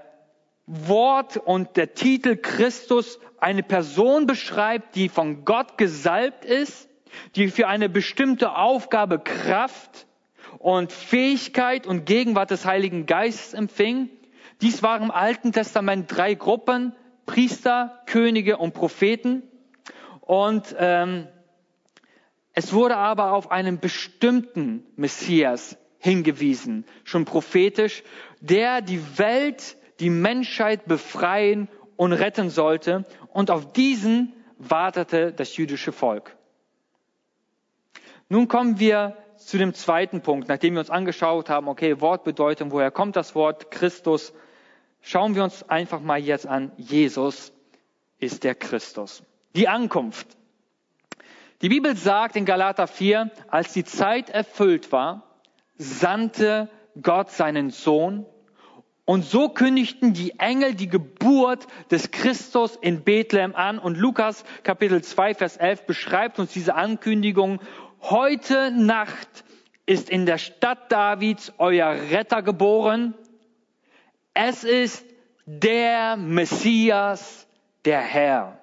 Wort 0.65 1.37
und 1.37 1.77
der 1.77 1.93
Titel 1.93 2.37
Christus 2.37 3.19
eine 3.39 3.63
Person 3.63 4.25
beschreibt, 4.25 4.95
die 4.95 5.09
von 5.09 5.43
Gott 5.43 5.77
gesalbt 5.77 6.45
ist, 6.45 6.89
die 7.35 7.47
für 7.47 7.67
eine 7.67 7.89
bestimmte 7.89 8.55
Aufgabe 8.55 9.19
Kraft 9.19 10.07
und 10.59 10.91
Fähigkeit 10.91 11.87
und 11.87 12.05
Gegenwart 12.05 12.51
des 12.51 12.65
Heiligen 12.65 13.05
Geistes 13.05 13.53
empfing. 13.53 14.09
Dies 14.61 14.83
waren 14.83 15.03
im 15.03 15.11
Alten 15.11 15.53
Testament 15.53 16.05
drei 16.15 16.33
Gruppen, 16.35 16.93
Priester, 17.25 18.01
Könige 18.05 18.57
und 18.57 18.73
Propheten. 18.73 19.43
Und 20.19 20.75
ähm, 20.77 21.27
es 22.53 22.73
wurde 22.73 22.97
aber 22.97 23.31
auf 23.31 23.51
einen 23.51 23.79
bestimmten 23.79 24.85
Messias 24.97 25.77
hingewiesen, 25.97 26.85
schon 27.05 27.23
prophetisch, 27.23 28.03
der 28.41 28.81
die 28.81 29.17
Welt, 29.17 29.77
die 30.01 30.09
Menschheit 30.09 30.85
befreien 30.85 31.69
und 31.95 32.11
retten 32.11 32.49
sollte. 32.49 33.05
Und 33.31 33.49
auf 33.49 33.71
diesen 33.71 34.33
wartete 34.57 35.31
das 35.31 35.55
jüdische 35.55 35.93
Volk. 35.93 36.35
Nun 38.27 38.49
kommen 38.49 38.79
wir 38.79 39.15
zu 39.39 39.57
dem 39.57 39.73
zweiten 39.73 40.21
Punkt, 40.21 40.47
nachdem 40.47 40.73
wir 40.73 40.79
uns 40.79 40.89
angeschaut 40.89 41.49
haben, 41.49 41.67
okay, 41.67 42.01
Wortbedeutung, 42.01 42.71
woher 42.71 42.91
kommt 42.91 43.15
das 43.15 43.35
Wort 43.35 43.71
Christus? 43.71 44.33
Schauen 45.01 45.35
wir 45.35 45.43
uns 45.43 45.67
einfach 45.69 46.01
mal 46.01 46.19
jetzt 46.19 46.45
an, 46.45 46.71
Jesus 46.77 47.53
ist 48.19 48.43
der 48.43 48.55
Christus. 48.55 49.23
Die 49.55 49.67
Ankunft. 49.67 50.27
Die 51.61 51.69
Bibel 51.69 51.95
sagt 51.95 52.35
in 52.35 52.45
Galater 52.45 52.87
4, 52.87 53.31
als 53.47 53.73
die 53.73 53.83
Zeit 53.83 54.29
erfüllt 54.29 54.91
war, 54.91 55.23
sandte 55.77 56.69
Gott 57.01 57.31
seinen 57.31 57.69
Sohn 57.69 58.25
und 59.09 59.25
so 59.25 59.49
kündigten 59.49 60.13
die 60.13 60.39
Engel 60.39 60.75
die 60.75 60.87
Geburt 60.87 61.65
des 61.89 62.11
Christus 62.11 62.75
in 62.75 63.03
Bethlehem 63.03 63.55
an 63.55 63.79
und 63.79 63.97
Lukas 63.97 64.43
Kapitel 64.63 65.01
2 65.01 65.33
Vers 65.33 65.57
11 65.57 65.87
beschreibt 65.87 66.37
uns 66.37 66.53
diese 66.53 66.75
Ankündigung 66.75 67.59
heute 68.01 68.71
Nacht 68.71 69.43
ist 69.85 70.09
in 70.09 70.25
der 70.25 70.37
Stadt 70.37 70.91
Davids 70.91 71.53
euer 71.57 71.89
Retter 71.89 72.41
geboren. 72.41 73.15
Es 74.33 74.63
ist 74.63 75.05
der 75.45 76.15
Messias, 76.15 77.47
der 77.85 78.01
Herr. 78.01 78.59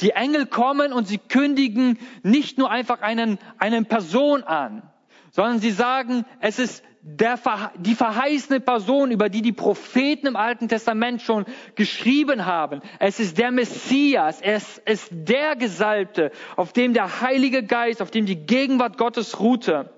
Die 0.00 0.10
Engel 0.10 0.46
kommen 0.46 0.92
und 0.92 1.06
sie 1.06 1.18
kündigen 1.18 1.98
nicht 2.22 2.58
nur 2.58 2.70
einfach 2.70 3.00
einen, 3.00 3.38
eine 3.58 3.84
Person 3.84 4.42
an, 4.42 4.82
sondern 5.30 5.60
sie 5.60 5.70
sagen, 5.70 6.24
es 6.40 6.58
ist 6.58 6.84
der, 7.16 7.38
die 7.78 7.94
verheißene 7.94 8.60
Person, 8.60 9.10
über 9.10 9.28
die 9.28 9.42
die 9.42 9.52
Propheten 9.52 10.26
im 10.26 10.36
Alten 10.36 10.68
Testament 10.68 11.22
schon 11.22 11.46
geschrieben 11.74 12.44
haben. 12.44 12.82
Es 12.98 13.18
ist 13.18 13.38
der 13.38 13.50
Messias, 13.50 14.40
es 14.42 14.78
ist 14.84 15.08
der 15.10 15.56
Gesalbte, 15.56 16.30
auf 16.56 16.72
dem 16.72 16.92
der 16.92 17.22
Heilige 17.22 17.62
Geist, 17.62 18.02
auf 18.02 18.10
dem 18.10 18.26
die 18.26 18.36
Gegenwart 18.36 18.98
Gottes 18.98 19.40
ruhte. 19.40 19.90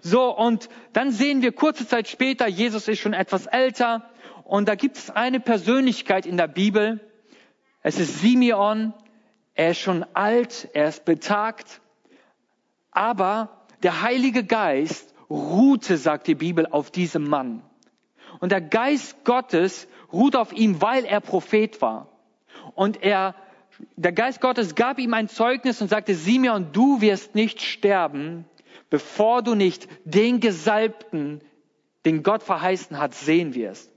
So, 0.00 0.34
und 0.34 0.68
dann 0.92 1.10
sehen 1.10 1.42
wir 1.42 1.52
kurze 1.52 1.86
Zeit 1.86 2.08
später, 2.08 2.46
Jesus 2.46 2.88
ist 2.88 3.00
schon 3.00 3.14
etwas 3.14 3.46
älter, 3.46 4.08
und 4.44 4.68
da 4.68 4.74
gibt 4.74 4.96
es 4.96 5.10
eine 5.10 5.40
Persönlichkeit 5.40 6.26
in 6.26 6.36
der 6.36 6.48
Bibel. 6.48 7.00
Es 7.82 7.98
ist 7.98 8.20
Simeon. 8.20 8.92
Er 9.54 9.70
ist 9.70 9.80
schon 9.80 10.04
alt, 10.14 10.68
er 10.72 10.88
ist 10.88 11.04
betagt, 11.04 11.80
aber 12.90 13.66
der 13.82 14.02
Heilige 14.02 14.44
Geist 14.44 15.11
ruhte, 15.32 15.96
sagt 15.96 16.26
die 16.26 16.34
Bibel, 16.34 16.66
auf 16.66 16.90
diesem 16.90 17.24
Mann. 17.24 17.62
Und 18.40 18.52
der 18.52 18.60
Geist 18.60 19.24
Gottes 19.24 19.88
ruht 20.12 20.36
auf 20.36 20.52
ihm, 20.52 20.80
weil 20.82 21.04
er 21.04 21.20
Prophet 21.20 21.80
war. 21.80 22.08
Und 22.74 23.02
er, 23.02 23.34
der 23.96 24.12
Geist 24.12 24.40
Gottes 24.40 24.74
gab 24.74 24.98
ihm 24.98 25.14
ein 25.14 25.28
Zeugnis 25.28 25.80
und 25.80 25.88
sagte, 25.88 26.14
Simeon, 26.14 26.68
du 26.72 27.00
wirst 27.00 27.34
nicht 27.34 27.62
sterben, 27.62 28.44
bevor 28.90 29.42
du 29.42 29.54
nicht 29.54 29.88
den 30.04 30.40
Gesalbten, 30.40 31.40
den 32.04 32.22
Gott 32.22 32.42
verheißen 32.42 32.98
hat, 32.98 33.14
sehen 33.14 33.54
wirst. 33.54 33.90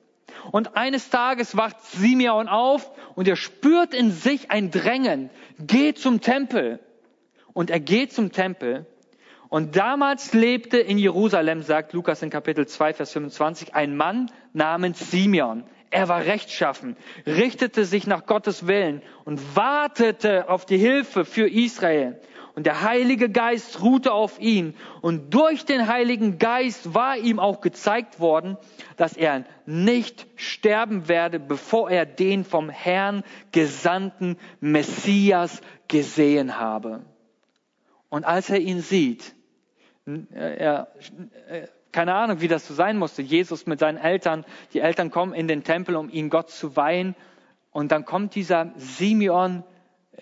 Und 0.52 0.78
eines 0.78 1.10
Tages 1.10 1.58
wacht 1.58 1.82
Simeon 1.84 2.48
auf 2.48 2.92
und 3.16 3.28
er 3.28 3.36
spürt 3.36 3.94
in 3.94 4.12
sich 4.12 4.52
ein 4.52 4.72
Drängen. 4.72 5.30
Geh 5.60 5.94
zum 5.94 6.22
Tempel. 6.22 6.80
Und 7.54 7.70
er 7.70 7.80
geht 7.80 8.14
zum 8.14 8.32
Tempel 8.32 8.86
und 9.50 9.76
damals 9.76 10.34
lebte 10.34 10.78
in 10.78 10.98
Jerusalem, 10.98 11.62
sagt 11.62 11.94
Lukas 11.94 12.22
in 12.22 12.30
Kapitel 12.30 12.68
2, 12.68 12.94
Vers 12.94 13.12
25, 13.12 13.76
ein 13.76 13.96
Mann 13.96 14.32
namens 14.54 15.12
Simeon. 15.12 15.64
Er 15.92 16.10
war 16.10 16.26
rechtschaffen, 16.26 16.98
richtete 17.26 17.86
sich 17.86 18.08
nach 18.08 18.26
Gottes 18.26 18.68
Willen 18.68 19.02
und 19.24 19.56
wartete 19.56 20.50
auf 20.50 20.66
die 20.66 20.78
Hilfe 20.78 21.26
für 21.26 21.48
Israel. 21.48 22.20
Und 22.56 22.66
der 22.66 22.82
Heilige 22.82 23.30
Geist 23.30 23.82
ruhte 23.82 24.14
auf 24.14 24.40
ihn. 24.40 24.76
Und 25.02 25.34
durch 25.34 25.66
den 25.66 25.88
Heiligen 25.88 26.40
Geist 26.40 26.94
war 26.94 27.18
ihm 27.18 27.38
auch 27.38 27.60
gezeigt 27.60 28.22
worden, 28.22 28.58
dass 28.96 29.18
er 29.18 29.44
nicht 29.66 30.26
sterben 30.38 31.10
werde, 31.10 31.40
bevor 31.40 31.90
er 31.90 32.06
den 32.06 32.46
vom 32.46 32.70
Herrn 32.70 33.24
gesandten 33.52 34.38
Messias 34.62 35.62
gesehen 35.90 36.58
habe. 36.58 37.02
Und 38.16 38.24
als 38.24 38.50
er 38.50 38.62
ihn 38.62 38.80
sieht, 38.80 39.36
er, 40.32 40.88
äh, 41.50 41.68
keine 41.92 42.14
Ahnung, 42.14 42.40
wie 42.40 42.48
das 42.48 42.66
so 42.66 42.74
sein 42.74 42.98
musste, 42.98 43.22
Jesus 43.22 43.66
mit 43.66 43.80
seinen 43.80 43.98
Eltern, 43.98 44.46
die 44.72 44.80
Eltern 44.80 45.12
kommen 45.12 45.34
in 45.34 45.50
den 45.50 45.66
Tempel, 45.66 45.98
um 45.98 46.10
ihn 46.10 46.30
Gott 46.30 46.50
zu 46.50 46.78
weihen. 46.78 47.14
Und 47.72 47.92
dann 47.92 48.06
kommt 48.06 48.34
dieser 48.36 48.72
Simeon, 48.78 49.66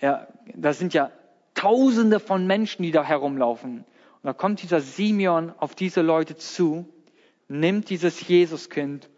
ja, 0.00 0.26
das 0.56 0.80
sind 0.80 0.92
ja 0.92 1.12
Tausende 1.54 2.18
von 2.18 2.48
Menschen, 2.48 2.82
die 2.82 2.90
da 2.90 3.04
herumlaufen. 3.04 3.84
Und 3.84 4.24
dann 4.24 4.36
kommt 4.36 4.60
dieser 4.60 4.80
Simeon 4.80 5.52
auf 5.56 5.76
diese 5.76 6.02
Leute 6.02 6.34
zu, 6.34 6.92
nimmt 7.46 7.90
dieses 7.90 8.26
Jesuskind 8.26 9.08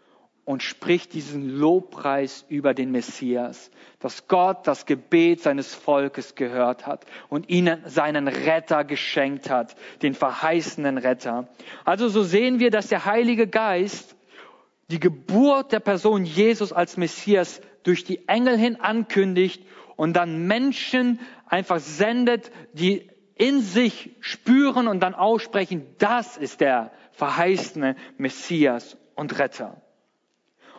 und 0.47 0.63
spricht 0.63 1.13
diesen 1.13 1.49
Lobpreis 1.49 2.45
über 2.47 2.73
den 2.73 2.89
Messias, 2.89 3.69
dass 3.99 4.29
Gott 4.29 4.65
das 4.65 4.85
Gebet 4.85 5.41
seines 5.41 5.75
Volkes 5.75 6.35
gehört 6.35 6.87
hat 6.87 7.05
und 7.27 7.49
ihnen 7.49 7.81
seinen 7.85 8.29
Retter 8.29 8.85
geschenkt 8.85 9.49
hat, 9.49 9.75
den 10.01 10.13
verheißenen 10.13 10.99
Retter. 10.99 11.49
Also 11.83 12.07
so 12.07 12.23
sehen 12.23 12.59
wir, 12.59 12.71
dass 12.71 12.87
der 12.87 13.03
Heilige 13.03 13.45
Geist 13.45 14.15
die 14.89 15.01
Geburt 15.01 15.73
der 15.73 15.81
Person 15.81 16.23
Jesus 16.23 16.71
als 16.71 16.95
Messias 16.95 17.59
durch 17.83 18.05
die 18.05 18.29
Engel 18.29 18.57
hin 18.57 18.79
ankündigt 18.79 19.65
und 19.97 20.13
dann 20.13 20.47
Menschen 20.47 21.19
einfach 21.45 21.81
sendet, 21.81 22.51
die 22.71 23.09
in 23.35 23.59
sich 23.59 24.11
spüren 24.21 24.87
und 24.87 25.01
dann 25.01 25.13
aussprechen, 25.13 25.85
das 25.97 26.37
ist 26.37 26.61
der 26.61 26.93
verheißene 27.11 27.97
Messias 28.17 28.95
und 29.13 29.37
Retter. 29.39 29.81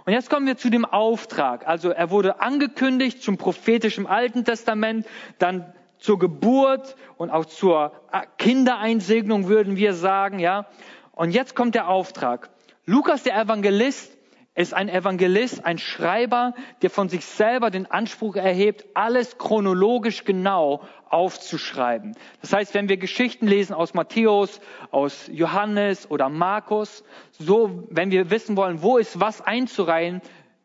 Und 0.09 0.15
jetzt 0.15 0.31
kommen 0.31 0.47
wir 0.47 0.57
zu 0.57 0.71
dem 0.71 0.87
Auftrag. 0.87 1.69
Also 1.69 1.91
er 1.91 2.11
wurde 2.11 2.41
angekündigt 2.41 3.23
zum 3.23 3.37
prophetischen 3.37 4.07
Alten 4.07 4.43
Testament, 4.43 5.07
dann 5.39 5.71
zur 5.99 6.19
Geburt 6.19 6.97
und 7.19 7.29
auch 7.29 7.45
zur 7.45 7.93
Kindereinsegnung 8.39 9.49
würden 9.49 9.77
wir 9.77 9.93
sagen, 9.93 10.39
ja. 10.39 10.65
Und 11.13 11.33
jetzt 11.33 11.55
kommt 11.55 11.75
der 11.75 11.89
Auftrag. 11.89 12.49
Lukas, 12.87 13.23
der 13.23 13.39
Evangelist, 13.39 14.17
ist 14.59 14.75
ein 14.75 14.89
Evangelist, 14.89 15.65
ein 15.65 15.79
Schreiber, 15.79 16.53
der 16.83 16.91
von 16.91 17.09
sich 17.09 17.25
selber 17.25 17.71
den 17.71 17.89
Anspruch 17.89 18.35
erhebt, 18.35 18.87
alles 18.93 19.39
chronologisch 19.39 20.25
genau 20.25 20.83
aufzuschreiben. 21.09 22.17
Das 22.41 22.53
heißt, 22.53 22.75
wenn 22.75 22.89
wir 22.89 22.97
Geschichten 22.97 23.47
lesen 23.47 23.73
aus 23.73 23.95
Matthäus, 23.95 24.61
aus 24.91 25.31
Johannes 25.33 26.11
oder 26.11 26.29
Markus, 26.29 27.05
so, 27.39 27.85
wenn 27.89 28.11
wir 28.11 28.31
wissen 28.31 28.57
wollen, 28.57 28.83
wo 28.83 28.99
ist 28.99 29.21
was 29.21 29.41
einzureihen, 29.41 30.23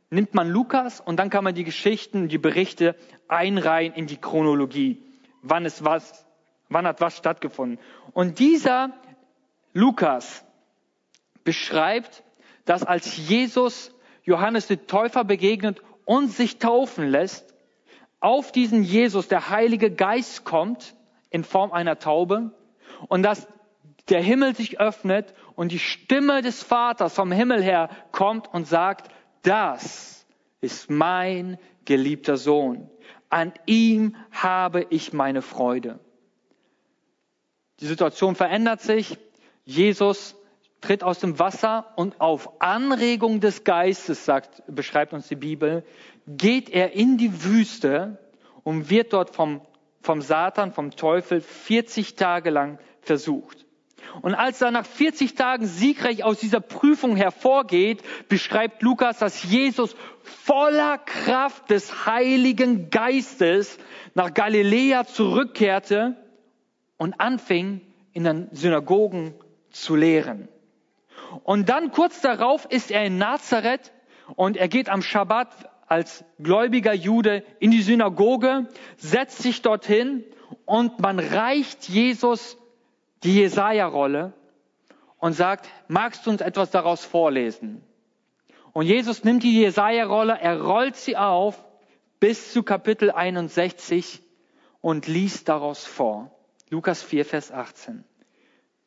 nimmt 0.10 0.34
man 0.34 0.50
Lukas 0.50 1.00
und 1.00 1.18
dann 1.18 1.30
kann 1.30 1.44
man 1.44 1.54
die 1.54 1.64
Geschichten, 1.64 2.30
die 2.30 2.40
Berichte 2.40 2.96
einreihen 3.28 3.94
in 3.94 4.08
die 4.08 4.18
Chronologie. 4.18 5.04
Wann 5.44 5.66
ist 5.66 5.86
was, 5.86 6.26
wann 6.68 6.88
hat 6.88 7.00
was 7.00 7.16
stattgefunden? 7.16 7.78
Und 8.14 8.40
dieser 8.40 8.90
Lukas 9.72 10.44
beschreibt 11.44 12.24
dass 12.66 12.84
als 12.84 13.18
Jesus 13.18 13.94
Johannes 14.24 14.68
den 14.68 14.88
Täufer 14.88 15.24
begegnet 15.24 15.82
und 16.06 16.30
sich 16.30 16.60
taufen 16.60 17.08
lässt, 17.08 17.54
auf 18.20 18.52
diesen 18.52 18.84
Jesus 18.84 19.28
der 19.28 19.50
Heilige 19.50 19.92
Geist 19.92 20.46
kommt 20.46 20.96
in 21.30 21.44
Form 21.44 21.74
einer 21.74 22.00
Taube 22.00 22.52
und 23.10 23.24
dass 23.24 23.48
der 24.10 24.22
Himmel 24.22 24.56
sich 24.56 24.80
öffnet 24.80 25.34
und 25.56 25.72
die 25.72 25.80
Stimme 25.80 26.42
des 26.42 26.64
Vaters 26.64 27.14
vom 27.16 27.32
Himmel 27.32 27.62
her 27.62 27.90
kommt 28.12 28.54
und 28.54 28.68
sagt, 28.68 29.12
das 29.42 30.26
ist 30.62 30.90
mein 30.90 31.58
geliebter 31.86 32.38
Sohn. 32.38 32.90
An 33.30 33.54
ihm 33.66 34.16
habe 34.32 34.86
ich 34.90 35.12
meine 35.12 35.42
Freude. 35.42 36.00
Die 37.80 37.88
Situation 37.88 38.36
verändert 38.36 38.82
sich. 38.82 39.18
Jesus 39.66 40.36
tritt 40.84 41.04
aus 41.04 41.20
dem 41.20 41.40
Wasser 41.40 41.94
und 41.96 42.20
auf 42.20 42.62
Anregung 42.62 43.40
des 43.40 43.64
Geistes, 43.64 44.26
sagt, 44.26 44.64
beschreibt 44.68 45.14
uns 45.14 45.28
die 45.28 45.36
Bibel, 45.36 45.84
geht 46.28 46.70
er 46.70 46.92
in 46.92 47.18
die 47.18 47.44
Wüste 47.46 48.18
und 48.64 48.90
wird 48.90 49.14
dort 49.14 49.34
vom, 49.34 49.62
vom 50.02 50.22
Satan, 50.22 50.74
vom 50.74 50.92
Teufel 50.92 51.40
40 51.40 52.16
Tage 52.16 52.50
lang 52.50 52.80
versucht. 53.02 53.66
Und 54.22 54.36
als 54.36 54.62
er 54.62 54.72
nach 54.72 54.86
40 54.86 55.36
Tagen 55.36 55.66
siegreich 55.66 56.24
aus 56.24 56.40
dieser 56.40 56.60
Prüfung 56.60 57.16
hervorgeht, 57.16 58.04
beschreibt 58.28 58.82
Lukas, 58.82 59.20
dass 59.20 59.44
Jesus 59.44 59.96
voller 60.22 60.98
Kraft 60.98 61.70
des 61.70 62.06
Heiligen 62.06 62.90
Geistes 62.90 63.78
nach 64.14 64.34
Galiläa 64.34 65.06
zurückkehrte 65.06 66.18
und 66.98 67.20
anfing, 67.20 67.82
in 68.12 68.26
den 68.26 68.50
Synagogen 68.52 69.34
zu 69.72 69.96
lehren. 69.96 70.50
Und 71.44 71.70
dann 71.70 71.92
kurz 71.92 72.22
darauf 72.22 72.66
ist 72.66 72.92
er 72.92 73.06
in 73.06 73.18
Nazareth 73.18 73.92
und 74.36 74.58
er 74.58 74.68
geht 74.68 74.90
am 74.90 75.02
Schabbat 75.02 75.50
als 75.88 76.24
gläubiger 76.40 76.94
Jude 76.94 77.44
in 77.60 77.72
die 77.72 77.82
Synagoge, 77.82 78.68
setzt 78.98 79.40
sich 79.40 79.62
dorthin 79.62 80.24
und 80.66 81.00
man 81.00 81.20
reicht 81.20 81.90
Jesus 81.90 82.58
die 83.24 83.36
Jesaja-Rolle 83.36 84.34
und 85.20 85.34
sagt, 85.34 85.70
magst 85.88 86.26
du 86.26 86.32
uns 86.32 86.42
etwas 86.42 86.72
daraus 86.72 87.06
vorlesen? 87.06 87.84
Und 88.72 88.86
Jesus 88.86 89.24
nimmt 89.24 89.44
die 89.44 89.60
Jesaja-Rolle, 89.60 90.38
er 90.40 90.62
rollt 90.62 90.96
sie 90.96 91.16
auf 91.16 91.64
bis 92.20 92.54
zu 92.54 92.64
Kapitel 92.64 93.12
61 93.12 94.24
und 94.82 95.08
liest 95.08 95.48
daraus 95.50 95.86
vor. 95.86 96.32
Lukas 96.70 97.04
4, 97.04 97.26
Vers 97.26 97.52
18. 97.52 98.04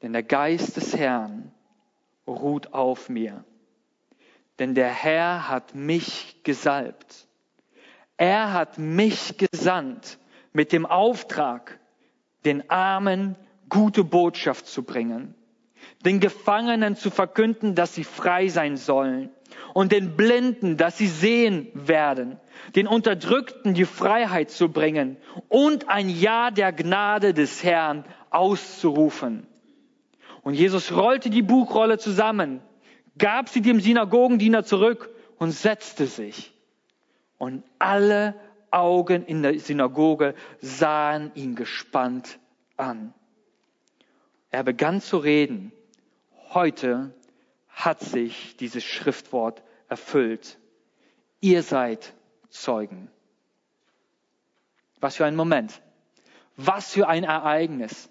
Denn 0.03 0.13
der 0.13 0.23
Geist 0.23 0.77
des 0.77 0.97
Herrn 0.97 1.53
ruht 2.27 2.73
auf 2.73 3.09
mir. 3.09 3.45
Denn 4.59 4.75
der 4.75 4.89
Herr 4.89 5.49
hat 5.49 5.75
mich 5.75 6.41
gesalbt. 6.43 7.27
Er 8.17 8.53
hat 8.53 8.79
mich 8.79 9.37
gesandt 9.37 10.19
mit 10.53 10.73
dem 10.73 10.87
Auftrag, 10.87 11.79
den 12.45 12.71
Armen 12.71 13.37
gute 13.69 14.05
Botschaft 14.05 14.67
zu 14.67 14.83
bringen, 14.85 15.35
den 16.05 16.21
Gefangenen 16.21 16.97
zu 16.97 17.11
verkünden, 17.11 17.75
dass 17.75 17.95
sie 17.95 18.05
frei 18.05 18.49
sein 18.49 18.77
sollen 18.77 19.31
und 19.75 19.93
den 19.93 20.17
Blinden, 20.17 20.77
dass 20.79 20.97
sie 20.97 21.09
sehen 21.09 21.69
werden, 21.75 22.41
den 22.75 22.87
Unterdrückten 22.87 23.75
die 23.75 23.85
Freiheit 23.85 24.51
zu 24.51 24.71
bringen 24.71 25.19
und 25.49 25.89
ein 25.89 26.09
Ja 26.09 26.51
der 26.51 26.73
Gnade 26.73 27.35
des 27.35 27.63
Herrn 27.63 28.05
auszurufen. 28.31 29.47
Und 30.47 30.55
Jesus 30.55 30.93
rollte 30.93 31.29
die 31.29 31.43
Buchrolle 31.43 31.99
zusammen, 31.99 32.63
gab 33.19 33.49
sie 33.49 33.63
dem 33.63 33.81
Synagogendiener 33.81 34.63
zurück 34.63 35.11
und 35.39 35.51
setzte 35.51 36.07
sich. 36.07 36.55
Und 37.37 37.65
alle 37.81 38.39
Augen 38.71 39.27
in 39.27 39.43
der 39.43 39.59
Synagoge 39.59 40.37
sahen 40.61 41.33
ihn 41.35 41.57
gespannt 41.57 42.39
an. 42.77 43.13
Er 44.51 44.63
begann 44.63 45.01
zu 45.01 45.19
reden. 45.19 45.73
Heute 46.55 47.13
hat 47.69 47.99
sich 47.99 48.57
dieses 48.57 48.85
Schriftwort 48.85 49.65
erfüllt. 49.89 50.61
Ihr 51.41 51.65
seid 51.65 52.15
Zeugen. 52.51 53.11
Was 55.01 55.17
für 55.17 55.25
ein 55.25 55.35
Moment. 55.35 55.83
Was 56.57 56.93
für 56.93 57.09
ein 57.09 57.25
Ereignis. 57.25 58.09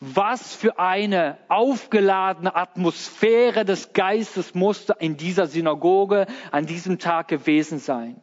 Was 0.00 0.54
für 0.54 0.78
eine 0.78 1.38
aufgeladene 1.48 2.54
Atmosphäre 2.54 3.64
des 3.64 3.94
Geistes 3.94 4.54
musste 4.54 4.94
in 4.98 5.16
dieser 5.16 5.46
Synagoge 5.46 6.26
an 6.50 6.66
diesem 6.66 6.98
Tag 6.98 7.28
gewesen 7.28 7.78
sein. 7.78 8.20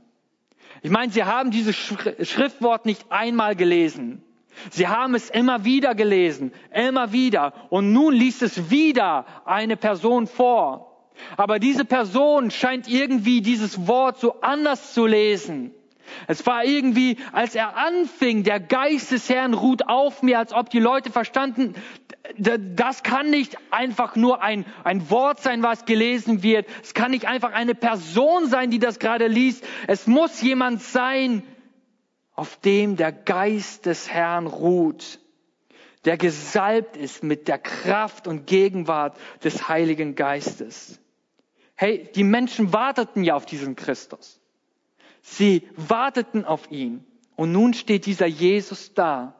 Ich 0.83 0.91
meine, 0.91 1.11
Sie 1.11 1.23
haben 1.23 1.49
dieses 1.49 1.75
Schriftwort 1.75 2.85
nicht 2.85 3.11
einmal 3.11 3.55
gelesen. 3.55 4.23
Sie 4.69 4.87
haben 4.87 5.15
es 5.15 5.31
immer 5.31 5.65
wieder 5.65 5.95
gelesen, 5.95 6.53
immer 6.71 7.11
wieder. 7.11 7.53
Und 7.71 7.91
nun 7.91 8.13
liest 8.13 8.43
es 8.43 8.69
wieder 8.69 9.25
eine 9.45 9.75
Person 9.75 10.27
vor. 10.27 11.09
Aber 11.37 11.57
diese 11.57 11.85
Person 11.85 12.51
scheint 12.51 12.87
irgendwie 12.87 13.41
dieses 13.41 13.87
Wort 13.87 14.19
so 14.19 14.41
anders 14.41 14.93
zu 14.93 15.07
lesen. 15.07 15.71
Es 16.27 16.45
war 16.45 16.63
irgendwie, 16.65 17.17
als 17.31 17.55
er 17.55 17.75
anfing, 17.75 18.43
der 18.43 18.59
Geist 18.59 19.11
des 19.11 19.29
Herrn 19.29 19.53
ruht 19.53 19.87
auf 19.87 20.21
mir, 20.21 20.39
als 20.39 20.53
ob 20.53 20.69
die 20.69 20.79
Leute 20.79 21.11
verstanden, 21.11 21.75
das 22.39 23.03
kann 23.03 23.29
nicht 23.29 23.57
einfach 23.71 24.15
nur 24.15 24.41
ein, 24.41 24.65
ein 24.83 25.09
Wort 25.09 25.41
sein, 25.41 25.61
was 25.61 25.85
gelesen 25.85 26.41
wird. 26.41 26.67
Es 26.81 26.93
kann 26.93 27.11
nicht 27.11 27.27
einfach 27.27 27.51
eine 27.51 27.75
Person 27.75 28.47
sein, 28.47 28.71
die 28.71 28.79
das 28.79 28.99
gerade 28.99 29.27
liest. 29.27 29.65
Es 29.87 30.07
muss 30.07 30.41
jemand 30.41 30.81
sein, 30.81 31.43
auf 32.35 32.57
dem 32.57 32.95
der 32.95 33.11
Geist 33.11 33.85
des 33.85 34.09
Herrn 34.09 34.47
ruht, 34.47 35.19
der 36.05 36.17
gesalbt 36.17 36.97
ist 36.97 37.23
mit 37.23 37.47
der 37.47 37.59
Kraft 37.59 38.27
und 38.27 38.47
Gegenwart 38.47 39.17
des 39.43 39.67
Heiligen 39.67 40.15
Geistes. 40.15 40.99
Hey, 41.75 42.09
die 42.15 42.23
Menschen 42.23 42.73
warteten 42.73 43.23
ja 43.23 43.35
auf 43.35 43.45
diesen 43.45 43.75
Christus. 43.75 44.42
Sie 45.23 45.67
warteten 45.75 46.45
auf 46.45 46.69
ihn. 46.69 47.03
Und 47.35 47.51
nun 47.51 47.73
steht 47.73 48.05
dieser 48.05 48.27
Jesus 48.27 48.93
da, 48.93 49.33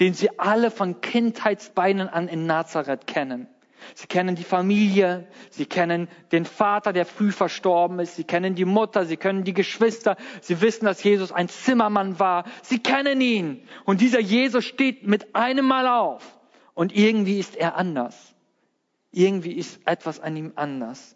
den 0.00 0.14
sie 0.14 0.38
alle 0.38 0.70
von 0.72 1.00
Kindheitsbeinen 1.00 2.08
an 2.08 2.26
in 2.26 2.46
Nazareth 2.46 3.06
kennen. 3.06 3.46
Sie 3.94 4.06
kennen 4.06 4.34
die 4.34 4.44
Familie, 4.44 5.28
sie 5.50 5.66
kennen 5.66 6.08
den 6.32 6.46
Vater, 6.46 6.94
der 6.94 7.04
früh 7.04 7.30
verstorben 7.30 7.98
ist, 7.98 8.16
sie 8.16 8.24
kennen 8.24 8.54
die 8.54 8.64
Mutter, 8.64 9.04
sie 9.04 9.18
kennen 9.18 9.44
die 9.44 9.52
Geschwister, 9.52 10.16
sie 10.40 10.62
wissen, 10.62 10.86
dass 10.86 11.02
Jesus 11.02 11.32
ein 11.32 11.50
Zimmermann 11.50 12.18
war, 12.18 12.44
sie 12.62 12.78
kennen 12.78 13.20
ihn. 13.20 13.68
Und 13.84 14.00
dieser 14.00 14.20
Jesus 14.20 14.64
steht 14.64 15.06
mit 15.06 15.36
einem 15.36 15.66
Mal 15.66 15.86
auf. 15.86 16.38
Und 16.72 16.96
irgendwie 16.96 17.38
ist 17.38 17.56
er 17.56 17.76
anders. 17.76 18.34
Irgendwie 19.12 19.52
ist 19.52 19.80
etwas 19.86 20.18
an 20.18 20.34
ihm 20.34 20.52
anders. 20.56 21.14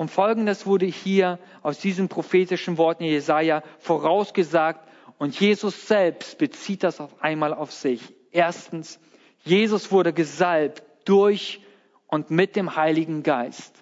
Und 0.00 0.10
folgendes 0.10 0.64
wurde 0.64 0.86
hier 0.86 1.38
aus 1.60 1.78
diesen 1.78 2.08
prophetischen 2.08 2.78
Worten 2.78 3.04
Jesaja 3.04 3.62
vorausgesagt 3.80 4.88
und 5.18 5.38
Jesus 5.38 5.88
selbst 5.88 6.38
bezieht 6.38 6.84
das 6.84 7.02
auf 7.02 7.22
einmal 7.22 7.52
auf 7.52 7.70
sich. 7.70 8.00
Erstens, 8.30 8.98
Jesus 9.44 9.92
wurde 9.92 10.14
gesalbt 10.14 10.82
durch 11.04 11.60
und 12.06 12.30
mit 12.30 12.56
dem 12.56 12.76
Heiligen 12.76 13.22
Geist. 13.22 13.74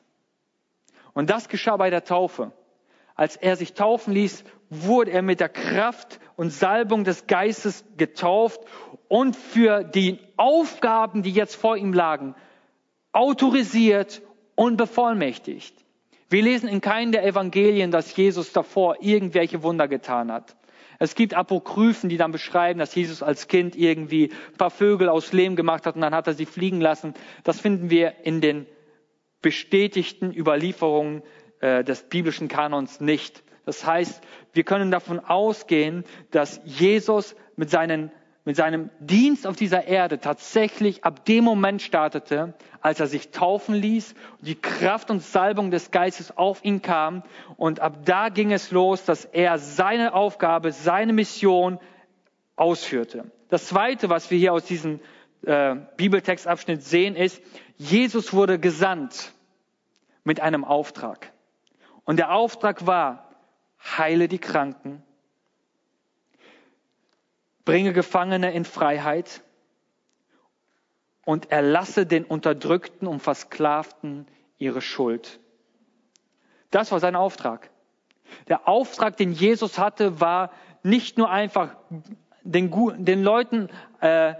Und 1.15 1.31
das 1.31 1.49
geschah 1.49 1.77
bei 1.77 1.89
der 1.89 2.03
Taufe. 2.03 2.51
Als 3.15 3.37
er 3.37 3.55
sich 3.55 3.75
taufen 3.75 4.13
ließ, 4.13 4.43
wurde 4.71 5.13
er 5.13 5.23
mit 5.23 5.39
der 5.39 5.49
Kraft 5.49 6.19
und 6.35 6.51
Salbung 6.51 7.05
des 7.05 7.29
Geistes 7.29 7.85
getauft 7.97 8.61
und 9.07 9.37
für 9.37 9.85
die 9.85 10.19
Aufgaben, 10.37 11.23
die 11.23 11.31
jetzt 11.31 11.55
vor 11.55 11.77
ihm 11.77 11.93
lagen, 11.93 12.35
autorisiert 13.13 14.21
und 14.57 14.79
bevollmächtigt. 14.79 15.85
Wir 16.31 16.43
lesen 16.43 16.69
in 16.69 16.81
keinem 16.81 17.13
der 17.13 17.25
Evangelien, 17.25 17.91
dass 17.91 18.15
Jesus 18.15 18.53
davor 18.53 18.97
irgendwelche 19.01 19.63
Wunder 19.63 19.89
getan 19.89 20.31
hat. 20.31 20.57
Es 20.99 21.15
gibt 21.15 21.33
Apokryphen, 21.35 22.11
die 22.11 22.17
dann 22.17 22.33
beschreiben, 22.33 22.79
dass 22.81 22.95
Jesus 22.95 23.23
als 23.23 23.49
Kind 23.49 23.77
irgendwie 23.77 24.31
ein 24.53 24.57
paar 24.59 24.71
Vögel 24.71 25.09
aus 25.09 25.33
Lehm 25.33 25.57
gemacht 25.57 25.87
hat 25.87 25.95
und 25.95 26.03
dann 26.03 26.15
hat 26.15 26.27
er 26.27 26.35
sie 26.35 26.45
fliegen 26.45 26.81
lassen. 26.81 27.15
Das 27.45 27.61
finden 27.61 27.89
wir 27.89 28.25
in 28.25 28.41
den 28.41 28.67
bestätigten 29.41 30.35
Überlieferungen 30.35 31.23
äh, 31.61 31.85
des 31.85 32.03
biblischen 32.03 32.49
Kanons 32.49 33.01
nicht. 33.01 33.45
Das 33.65 33.87
heißt, 33.87 34.23
wir 34.53 34.65
können 34.65 34.91
davon 34.91 35.21
ausgehen, 35.21 36.05
dass 36.31 36.61
Jesus 36.65 37.37
mit 37.55 37.71
seinen 37.71 38.11
mit 38.49 38.57
seinem 38.57 38.89
Dienst 38.99 39.47
auf 39.47 39.57
dieser 39.57 39.89
Erde 39.89 40.21
tatsächlich 40.21 41.05
ab 41.05 41.27
dem 41.27 41.45
Moment 41.45 41.83
startete, 41.83 42.55
als 42.81 42.99
er 42.99 43.07
sich 43.07 43.31
taufen 43.31 43.75
ließ, 43.75 44.15
die 44.41 44.55
Kraft 44.55 45.11
und 45.11 45.23
Salbung 45.23 45.71
des 45.71 45.91
Geistes 45.91 46.35
auf 46.35 46.65
ihn 46.65 46.81
kam 46.81 47.25
und 47.59 47.81
ab 47.81 48.07
da 48.07 48.31
ging 48.31 48.51
es 48.51 48.71
los, 48.71 49.05
dass 49.05 49.27
er 49.27 49.59
seine 49.59 50.15
Aufgabe, 50.15 50.73
seine 50.73 51.13
Mission 51.13 51.79
ausführte. 52.57 53.31
Das 53.51 53.67
Zweite, 53.67 54.09
was 54.09 54.31
wir 54.31 54.39
hier 54.39 54.55
aus 54.55 54.65
diesem 54.65 55.01
äh, 55.43 55.77
Bibeltextabschnitt 55.99 56.83
sehen, 56.83 57.17
ist, 57.17 57.43
Jesus 57.77 58.33
wurde 58.33 58.59
gesandt 58.59 59.35
mit 60.25 60.41
einem 60.41 60.65
Auftrag. 60.65 61.35
Und 62.07 62.17
der 62.17 62.33
Auftrag 62.33 62.87
war, 62.87 63.29
heile 63.99 64.27
die 64.27 64.39
Kranken, 64.39 65.03
bringe 67.69 67.93
Gefangene 67.93 68.51
in 68.55 68.65
Freiheit 68.65 69.43
und 71.27 71.53
erlasse 71.53 72.07
den 72.07 72.25
Unterdrückten 72.25 73.07
und 73.07 73.21
Versklavten 73.21 74.27
ihre 74.57 74.81
Schuld. 74.81 75.39
Das 76.71 76.93
war 76.93 76.99
sein 76.99 77.15
Auftrag. 77.15 77.69
Der 78.49 78.69
Auftrag, 78.69 79.19
den 79.19 79.33
Jesus 79.33 79.79
hatte, 79.79 80.19
war 80.19 80.51
nicht 80.83 81.19
nur 81.19 81.31
einfach 81.31 81.77
den, 82.43 82.73
den 83.05 83.23
Leuten 83.23 83.69
äh, 84.01 84.33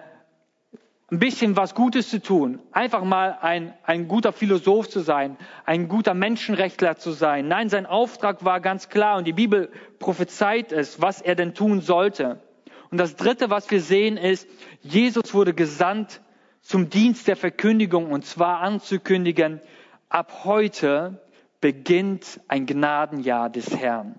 ein 1.11 1.19
bisschen 1.19 1.55
was 1.55 1.75
Gutes 1.75 2.09
zu 2.09 2.23
tun, 2.23 2.61
einfach 2.73 3.05
mal 3.05 3.37
ein, 3.43 3.75
ein 3.83 4.09
guter 4.09 4.33
Philosoph 4.33 4.89
zu 4.89 5.01
sein, 5.01 5.37
ein 5.67 5.89
guter 5.89 6.15
Menschenrechtler 6.15 6.97
zu 6.97 7.11
sein. 7.11 7.47
Nein, 7.47 7.69
sein 7.69 7.85
Auftrag 7.85 8.43
war 8.43 8.61
ganz 8.61 8.89
klar 8.89 9.19
und 9.19 9.27
die 9.27 9.35
Bibel 9.35 9.71
prophezeit 9.99 10.73
es, 10.73 11.03
was 11.03 11.21
er 11.21 11.35
denn 11.35 11.53
tun 11.53 11.83
sollte. 11.83 12.41
Und 12.91 12.99
das 12.99 13.17
Dritte, 13.17 13.51
was 13.51 13.71
wir 13.71 13.81
sehen, 13.81 14.17
ist, 14.17 14.49
Jesus 14.81 15.35
wurde 15.35 15.55
gesandt 15.55 16.21
zum 16.61 16.91
Dienst 16.91 17.29
der 17.29 17.37
Verkündigung 17.37 18.11
und 18.11 18.25
zwar 18.25 18.61
anzukündigen, 18.61 19.61
ab 20.09 20.45
heute 20.45 21.23
beginnt 21.61 22.41
ein 22.49 22.67
Gnadenjahr 22.67 23.51
des 23.51 23.77
Herrn. 23.77 24.19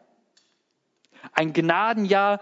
Ein 1.34 1.53
Gnadenjahr 1.53 2.39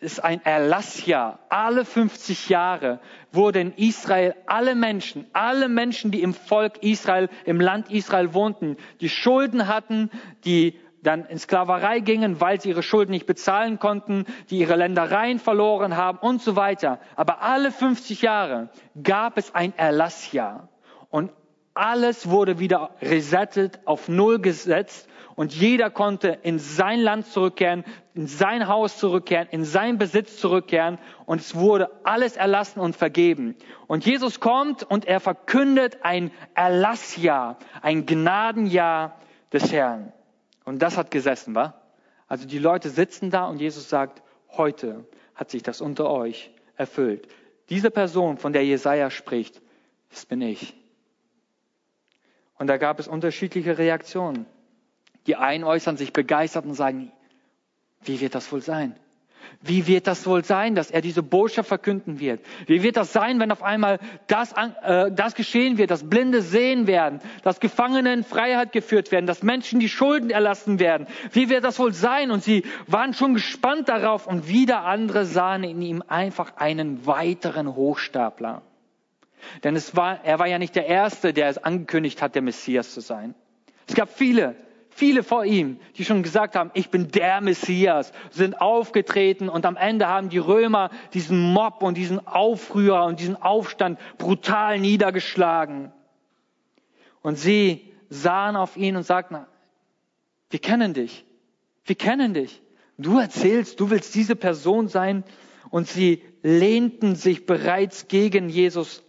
ist 0.00 0.22
ein 0.22 0.44
Erlassjahr. 0.44 1.38
Alle 1.48 1.84
50 1.84 2.48
Jahre 2.48 3.00
wurde 3.32 3.60
in 3.60 3.72
Israel 3.72 4.34
alle 4.46 4.74
Menschen, 4.74 5.26
alle 5.32 5.68
Menschen, 5.68 6.10
die 6.10 6.22
im 6.22 6.34
Volk 6.34 6.82
Israel, 6.82 7.28
im 7.44 7.60
Land 7.60 7.90
Israel 7.90 8.34
wohnten, 8.34 8.76
die 9.00 9.08
Schulden 9.08 9.68
hatten, 9.68 10.10
die 10.44 10.78
dann 11.02 11.24
in 11.26 11.38
Sklaverei 11.38 12.00
gingen, 12.00 12.40
weil 12.40 12.60
sie 12.60 12.70
ihre 12.70 12.82
Schulden 12.82 13.12
nicht 13.12 13.26
bezahlen 13.26 13.78
konnten, 13.78 14.24
die 14.50 14.58
ihre 14.58 14.76
Ländereien 14.76 15.38
verloren 15.38 15.96
haben 15.96 16.18
und 16.18 16.42
so 16.42 16.56
weiter. 16.56 16.98
Aber 17.14 17.42
alle 17.42 17.70
50 17.70 18.22
Jahre 18.22 18.70
gab 19.02 19.38
es 19.38 19.54
ein 19.54 19.76
Erlassjahr 19.76 20.68
und 21.10 21.32
alles 21.74 22.30
wurde 22.30 22.58
wieder 22.58 22.90
resettet, 23.02 23.80
auf 23.84 24.08
Null 24.08 24.40
gesetzt 24.40 25.08
und 25.34 25.54
jeder 25.54 25.90
konnte 25.90 26.38
in 26.42 26.58
sein 26.58 27.00
Land 27.00 27.26
zurückkehren, 27.26 27.84
in 28.14 28.26
sein 28.26 28.66
Haus 28.66 28.96
zurückkehren, 28.98 29.48
in 29.50 29.64
seinen 29.64 29.98
Besitz 29.98 30.38
zurückkehren 30.38 30.98
und 31.26 31.42
es 31.42 31.54
wurde 31.54 31.90
alles 32.04 32.36
erlassen 32.36 32.80
und 32.80 32.96
vergeben. 32.96 33.54
Und 33.86 34.06
Jesus 34.06 34.40
kommt 34.40 34.82
und 34.82 35.04
er 35.04 35.20
verkündet 35.20 35.98
ein 36.02 36.30
Erlassjahr, 36.54 37.58
ein 37.82 38.06
Gnadenjahr 38.06 39.20
des 39.52 39.70
Herrn. 39.72 40.12
Und 40.66 40.80
das 40.80 40.98
hat 40.98 41.10
gesessen, 41.10 41.54
wa? 41.54 41.80
Also 42.26 42.46
die 42.46 42.58
Leute 42.58 42.90
sitzen 42.90 43.30
da 43.30 43.46
und 43.46 43.60
Jesus 43.60 43.88
sagt, 43.88 44.22
heute 44.50 45.06
hat 45.34 45.50
sich 45.50 45.62
das 45.62 45.80
unter 45.80 46.10
euch 46.10 46.50
erfüllt. 46.76 47.28
Diese 47.70 47.90
Person, 47.90 48.36
von 48.36 48.52
der 48.52 48.64
Jesaja 48.64 49.10
spricht, 49.10 49.62
das 50.10 50.26
bin 50.26 50.42
ich. 50.42 50.74
Und 52.58 52.66
da 52.66 52.78
gab 52.78 52.98
es 52.98 53.06
unterschiedliche 53.06 53.78
Reaktionen. 53.78 54.46
Die 55.26 55.36
einen 55.36 55.64
äußern 55.64 55.96
sich 55.96 56.12
begeistert 56.12 56.64
und 56.64 56.74
sagen, 56.74 57.12
wie 58.02 58.20
wird 58.20 58.34
das 58.34 58.50
wohl 58.50 58.60
sein? 58.60 58.98
Wie 59.62 59.86
wird 59.86 60.06
das 60.06 60.26
wohl 60.26 60.44
sein, 60.44 60.74
dass 60.74 60.90
er 60.90 61.00
diese 61.00 61.22
Botschaft 61.22 61.68
verkünden 61.68 62.20
wird? 62.20 62.40
Wie 62.66 62.82
wird 62.82 62.96
das 62.96 63.12
sein, 63.12 63.40
wenn 63.40 63.50
auf 63.50 63.62
einmal 63.62 63.98
das, 64.26 64.52
äh, 64.82 65.10
das 65.10 65.34
geschehen 65.34 65.78
wird, 65.78 65.90
dass 65.90 66.08
Blinde 66.08 66.42
sehen 66.42 66.86
werden, 66.86 67.20
dass 67.42 67.60
Gefangene 67.60 68.12
in 68.12 68.24
Freiheit 68.24 68.72
geführt 68.72 69.12
werden, 69.12 69.26
dass 69.26 69.42
Menschen 69.42 69.80
die 69.80 69.88
Schulden 69.88 70.30
erlassen 70.30 70.78
werden? 70.78 71.06
Wie 71.32 71.48
wird 71.48 71.64
das 71.64 71.78
wohl 71.78 71.92
sein? 71.92 72.30
Und 72.30 72.42
sie 72.42 72.64
waren 72.86 73.14
schon 73.14 73.34
gespannt 73.34 73.88
darauf 73.88 74.26
und 74.26 74.48
wieder 74.48 74.84
andere 74.84 75.24
sahen 75.24 75.64
in 75.64 75.82
ihm 75.82 76.02
einfach 76.06 76.56
einen 76.56 77.06
weiteren 77.06 77.74
Hochstapler. 77.74 78.62
Denn 79.64 79.76
es 79.76 79.96
war, 79.96 80.24
er 80.24 80.38
war 80.38 80.46
ja 80.46 80.58
nicht 80.58 80.76
der 80.76 80.86
Erste, 80.86 81.32
der 81.32 81.48
es 81.48 81.58
angekündigt 81.58 82.22
hat, 82.22 82.34
der 82.34 82.42
Messias 82.42 82.92
zu 82.92 83.00
sein. 83.00 83.34
Es 83.86 83.94
gab 83.94 84.08
viele, 84.08 84.56
Viele 84.96 85.22
vor 85.22 85.44
ihm, 85.44 85.78
die 85.96 86.06
schon 86.06 86.22
gesagt 86.22 86.56
haben, 86.56 86.70
ich 86.72 86.88
bin 86.88 87.10
der 87.10 87.42
Messias, 87.42 88.12
sind 88.30 88.58
aufgetreten 88.62 89.50
und 89.50 89.66
am 89.66 89.76
Ende 89.76 90.08
haben 90.08 90.30
die 90.30 90.38
Römer 90.38 90.88
diesen 91.12 91.52
Mob 91.52 91.82
und 91.82 91.98
diesen 91.98 92.26
Aufrührer 92.26 93.04
und 93.04 93.20
diesen 93.20 93.36
Aufstand 93.36 93.98
brutal 94.16 94.80
niedergeschlagen. 94.80 95.92
Und 97.20 97.38
sie 97.38 97.92
sahen 98.08 98.56
auf 98.56 98.78
ihn 98.78 98.96
und 98.96 99.02
sagten, 99.02 99.44
wir 100.48 100.60
kennen 100.60 100.94
dich, 100.94 101.26
wir 101.84 101.96
kennen 101.96 102.32
dich. 102.32 102.62
Du 102.96 103.18
erzählst, 103.18 103.78
du 103.80 103.90
willst 103.90 104.14
diese 104.14 104.34
Person 104.34 104.88
sein. 104.88 105.24
Und 105.68 105.88
sie 105.88 106.22
lehnten 106.42 107.16
sich 107.16 107.44
bereits 107.44 108.08
gegen 108.08 108.48
Jesus 108.48 109.02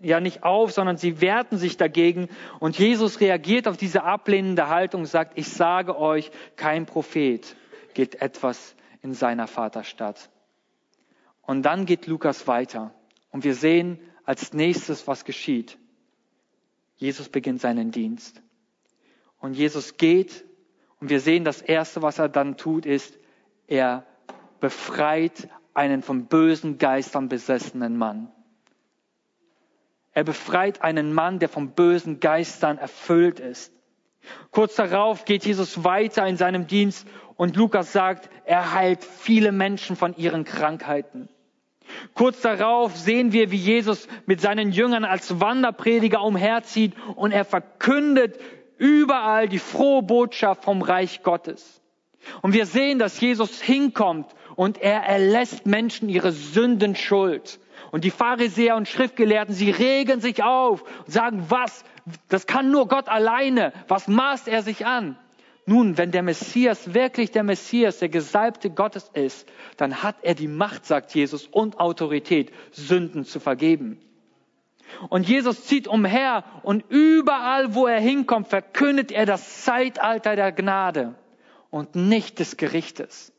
ja 0.00 0.20
nicht 0.20 0.42
auf, 0.42 0.72
sondern 0.72 0.96
sie 0.96 1.20
wehrten 1.20 1.58
sich 1.58 1.76
dagegen. 1.76 2.28
Und 2.60 2.78
Jesus 2.78 3.20
reagiert 3.20 3.68
auf 3.68 3.76
diese 3.76 4.04
ablehnende 4.04 4.68
Haltung 4.68 5.02
und 5.02 5.06
sagt, 5.06 5.38
ich 5.38 5.48
sage 5.48 5.98
euch, 5.98 6.30
kein 6.56 6.86
Prophet 6.86 7.56
geht 7.94 8.20
etwas 8.22 8.74
in 9.02 9.14
seiner 9.14 9.46
Vaterstadt. 9.46 10.30
Und 11.42 11.62
dann 11.62 11.86
geht 11.86 12.06
Lukas 12.06 12.46
weiter. 12.46 12.92
Und 13.30 13.44
wir 13.44 13.54
sehen 13.54 13.98
als 14.24 14.52
nächstes, 14.52 15.06
was 15.06 15.24
geschieht. 15.24 15.78
Jesus 16.96 17.28
beginnt 17.28 17.60
seinen 17.60 17.90
Dienst. 17.90 18.42
Und 19.40 19.54
Jesus 19.54 19.96
geht 19.96 20.44
und 21.00 21.10
wir 21.10 21.20
sehen, 21.20 21.44
das 21.44 21.62
Erste, 21.62 22.02
was 22.02 22.18
er 22.18 22.28
dann 22.28 22.56
tut, 22.56 22.84
ist, 22.84 23.18
er 23.66 24.04
befreit 24.60 25.48
einen 25.74 26.02
von 26.02 26.26
bösen 26.26 26.78
Geistern 26.78 27.28
besessenen 27.28 27.96
Mann. 27.96 28.32
Er 30.18 30.24
befreit 30.24 30.82
einen 30.82 31.12
Mann, 31.12 31.38
der 31.38 31.48
von 31.48 31.70
bösen 31.70 32.18
Geistern 32.18 32.76
erfüllt 32.76 33.38
ist. 33.38 33.72
Kurz 34.50 34.74
darauf 34.74 35.24
geht 35.24 35.44
Jesus 35.44 35.84
weiter 35.84 36.26
in 36.26 36.36
seinem 36.36 36.66
Dienst 36.66 37.06
und 37.36 37.54
Lukas 37.54 37.92
sagt, 37.92 38.28
er 38.44 38.74
heilt 38.74 39.04
viele 39.04 39.52
Menschen 39.52 39.94
von 39.94 40.16
ihren 40.16 40.42
Krankheiten. 40.42 41.28
Kurz 42.14 42.40
darauf 42.40 42.96
sehen 42.96 43.30
wir, 43.30 43.52
wie 43.52 43.58
Jesus 43.58 44.08
mit 44.26 44.40
seinen 44.40 44.72
Jüngern 44.72 45.04
als 45.04 45.38
Wanderprediger 45.38 46.20
umherzieht 46.20 46.94
und 47.14 47.30
er 47.30 47.44
verkündet 47.44 48.40
überall 48.76 49.48
die 49.48 49.60
frohe 49.60 50.02
Botschaft 50.02 50.64
vom 50.64 50.82
Reich 50.82 51.22
Gottes. 51.22 51.80
Und 52.42 52.54
wir 52.54 52.66
sehen, 52.66 52.98
dass 52.98 53.20
Jesus 53.20 53.62
hinkommt 53.62 54.34
und 54.56 54.78
er 54.78 55.04
erlässt 55.04 55.64
Menschen 55.66 56.08
ihre 56.08 56.32
Sündenschuld. 56.32 57.60
Und 57.90 58.04
die 58.04 58.10
Pharisäer 58.10 58.76
und 58.76 58.88
Schriftgelehrten, 58.88 59.54
sie 59.54 59.70
regen 59.70 60.20
sich 60.20 60.42
auf 60.42 60.82
und 60.82 61.12
sagen, 61.12 61.46
was? 61.48 61.84
Das 62.28 62.46
kann 62.46 62.70
nur 62.70 62.88
Gott 62.88 63.08
alleine. 63.08 63.72
Was 63.86 64.08
maßt 64.08 64.48
er 64.48 64.62
sich 64.62 64.86
an? 64.86 65.18
Nun, 65.66 65.98
wenn 65.98 66.10
der 66.10 66.22
Messias 66.22 66.94
wirklich 66.94 67.30
der 67.30 67.42
Messias, 67.42 67.98
der 67.98 68.08
Gesalbte 68.08 68.70
Gottes 68.70 69.10
ist, 69.12 69.46
dann 69.76 70.02
hat 70.02 70.16
er 70.22 70.34
die 70.34 70.48
Macht, 70.48 70.86
sagt 70.86 71.14
Jesus, 71.14 71.46
und 71.46 71.78
Autorität, 71.78 72.52
Sünden 72.70 73.24
zu 73.24 73.38
vergeben. 73.38 74.00
Und 75.10 75.28
Jesus 75.28 75.64
zieht 75.66 75.86
umher 75.86 76.44
und 76.62 76.84
überall, 76.88 77.74
wo 77.74 77.86
er 77.86 78.00
hinkommt, 78.00 78.48
verkündet 78.48 79.12
er 79.12 79.26
das 79.26 79.62
Zeitalter 79.62 80.36
der 80.36 80.52
Gnade 80.52 81.14
und 81.68 81.94
nicht 81.94 82.38
des 82.38 82.56
Gerichtes. 82.56 83.34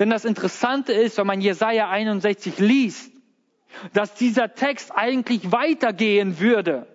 Denn 0.00 0.10
das 0.10 0.24
Interessante 0.24 0.92
ist, 0.92 1.18
wenn 1.18 1.26
man 1.26 1.40
Jesaja 1.40 1.88
61 1.88 2.58
liest, 2.58 3.12
dass 3.92 4.14
dieser 4.14 4.54
Text 4.54 4.92
eigentlich 4.94 5.52
weitergehen 5.52 6.40
würde. 6.40 6.86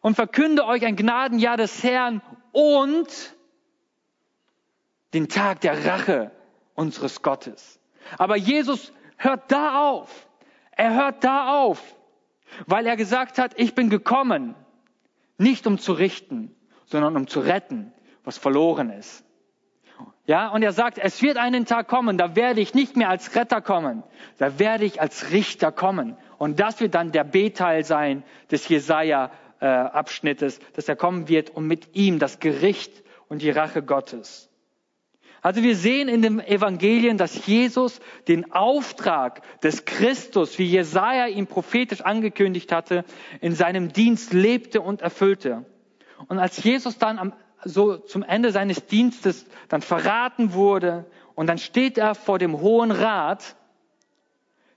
Und 0.00 0.14
verkünde 0.14 0.64
euch 0.64 0.84
ein 0.86 0.96
Gnadenjahr 0.96 1.56
des 1.56 1.82
Herrn 1.82 2.22
und 2.52 3.34
den 5.14 5.28
Tag 5.28 5.60
der 5.60 5.86
Rache 5.86 6.30
unseres 6.74 7.22
Gottes. 7.22 7.80
Aber 8.16 8.36
Jesus 8.36 8.92
hört 9.16 9.50
da 9.50 9.90
auf. 9.90 10.28
Er 10.70 10.94
hört 10.94 11.24
da 11.24 11.58
auf, 11.60 11.82
weil 12.66 12.86
er 12.86 12.96
gesagt 12.96 13.38
hat, 13.38 13.58
ich 13.58 13.74
bin 13.74 13.90
gekommen, 13.90 14.54
nicht 15.36 15.66
um 15.66 15.78
zu 15.78 15.92
richten, 15.92 16.54
sondern 16.86 17.16
um 17.16 17.26
zu 17.26 17.40
retten, 17.40 17.92
was 18.22 18.38
verloren 18.38 18.90
ist. 18.90 19.24
Ja, 20.28 20.48
und 20.48 20.62
er 20.62 20.72
sagt, 20.72 20.98
es 20.98 21.22
wird 21.22 21.38
einen 21.38 21.64
Tag 21.64 21.88
kommen, 21.88 22.18
da 22.18 22.36
werde 22.36 22.60
ich 22.60 22.74
nicht 22.74 22.98
mehr 22.98 23.08
als 23.08 23.34
Retter 23.34 23.62
kommen, 23.62 24.02
da 24.36 24.58
werde 24.58 24.84
ich 24.84 25.00
als 25.00 25.30
Richter 25.30 25.72
kommen. 25.72 26.18
Und 26.36 26.60
das 26.60 26.80
wird 26.80 26.94
dann 26.94 27.12
der 27.12 27.24
B-Teil 27.24 27.82
sein 27.82 28.22
des 28.50 28.68
Jesaja-Abschnittes, 28.68 30.60
dass 30.74 30.86
er 30.86 30.96
kommen 30.96 31.28
wird 31.28 31.48
und 31.48 31.66
mit 31.66 31.96
ihm 31.96 32.18
das 32.18 32.40
Gericht 32.40 32.92
und 33.28 33.40
die 33.40 33.48
Rache 33.48 33.82
Gottes. 33.82 34.50
Also 35.40 35.62
wir 35.62 35.74
sehen 35.74 36.10
in 36.10 36.20
dem 36.20 36.40
Evangelien, 36.40 37.16
dass 37.16 37.46
Jesus 37.46 37.98
den 38.26 38.52
Auftrag 38.52 39.40
des 39.62 39.86
Christus, 39.86 40.58
wie 40.58 40.66
Jesaja 40.66 41.26
ihn 41.28 41.46
prophetisch 41.46 42.02
angekündigt 42.02 42.70
hatte, 42.70 43.06
in 43.40 43.54
seinem 43.54 43.94
Dienst 43.94 44.34
lebte 44.34 44.82
und 44.82 45.00
erfüllte. 45.00 45.64
Und 46.26 46.38
als 46.38 46.62
Jesus 46.62 46.98
dann 46.98 47.18
am 47.18 47.32
so 47.64 47.96
zum 47.96 48.22
Ende 48.22 48.52
seines 48.52 48.86
Dienstes 48.86 49.46
dann 49.68 49.82
verraten 49.82 50.52
wurde 50.52 51.06
und 51.34 51.46
dann 51.46 51.58
steht 51.58 51.98
er 51.98 52.14
vor 52.14 52.38
dem 52.38 52.60
Hohen 52.60 52.90
Rat, 52.90 53.56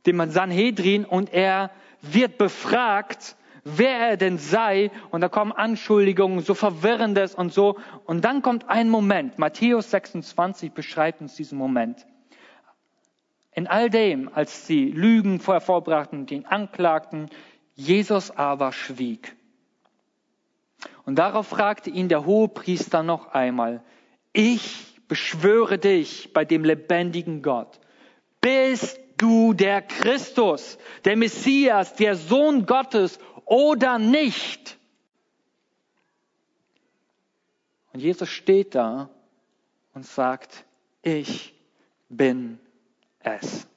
dem 0.06 0.30
Sanhedrin, 0.30 1.06
und 1.06 1.34
er 1.34 1.72
wird 2.02 2.38
befragt, 2.38 3.36
wer 3.64 4.10
er 4.10 4.18
denn 4.18 4.38
sei, 4.38 4.92
und 5.12 5.22
da 5.22 5.30
kommen 5.30 5.52
Anschuldigungen, 5.52 6.42
so 6.42 6.54
verwirrendes 6.54 7.36
und 7.36 7.54
so, 7.54 7.78
und 8.06 8.26
dann 8.26 8.42
kommt 8.42 8.70
ein 8.70 8.90
Moment, 8.90 9.38
Matthäus 9.38 9.92
26 9.92 10.72
beschreibt 10.72 11.22
uns 11.22 11.36
diesen 11.36 11.58
Moment. 11.58 12.06
In 13.54 13.68
all 13.68 13.90
dem, 13.90 14.30
als 14.34 14.66
sie 14.66 14.86
Lügen 14.86 15.40
vorher 15.40 15.62
vorbrachten, 15.62 16.26
den 16.26 16.46
anklagten, 16.46 17.30
Jesus 17.76 18.32
aber 18.32 18.72
schwieg. 18.72 19.36
Und 21.12 21.18
darauf 21.18 21.48
fragte 21.48 21.90
ihn 21.90 22.08
der 22.08 22.26
Hohepriester 22.26 23.04
noch 23.04 23.34
einmal, 23.34 23.84
ich 24.32 24.96
beschwöre 25.10 25.78
dich 25.78 26.32
bei 26.32 26.46
dem 26.46 26.64
lebendigen 26.64 27.42
Gott, 27.42 27.82
bist 28.40 28.98
du 29.18 29.52
der 29.52 29.82
Christus, 29.82 30.78
der 31.04 31.18
Messias, 31.18 31.96
der 31.96 32.16
Sohn 32.16 32.66
Gottes 32.66 33.20
oder 33.44 34.00
nicht? 34.00 34.78
Und 37.92 38.00
Jesus 38.00 38.30
steht 38.30 38.74
da 38.74 39.10
und 39.94 40.06
sagt, 40.06 40.64
ich 41.02 41.54
bin 42.08 42.58
es. 43.20 43.68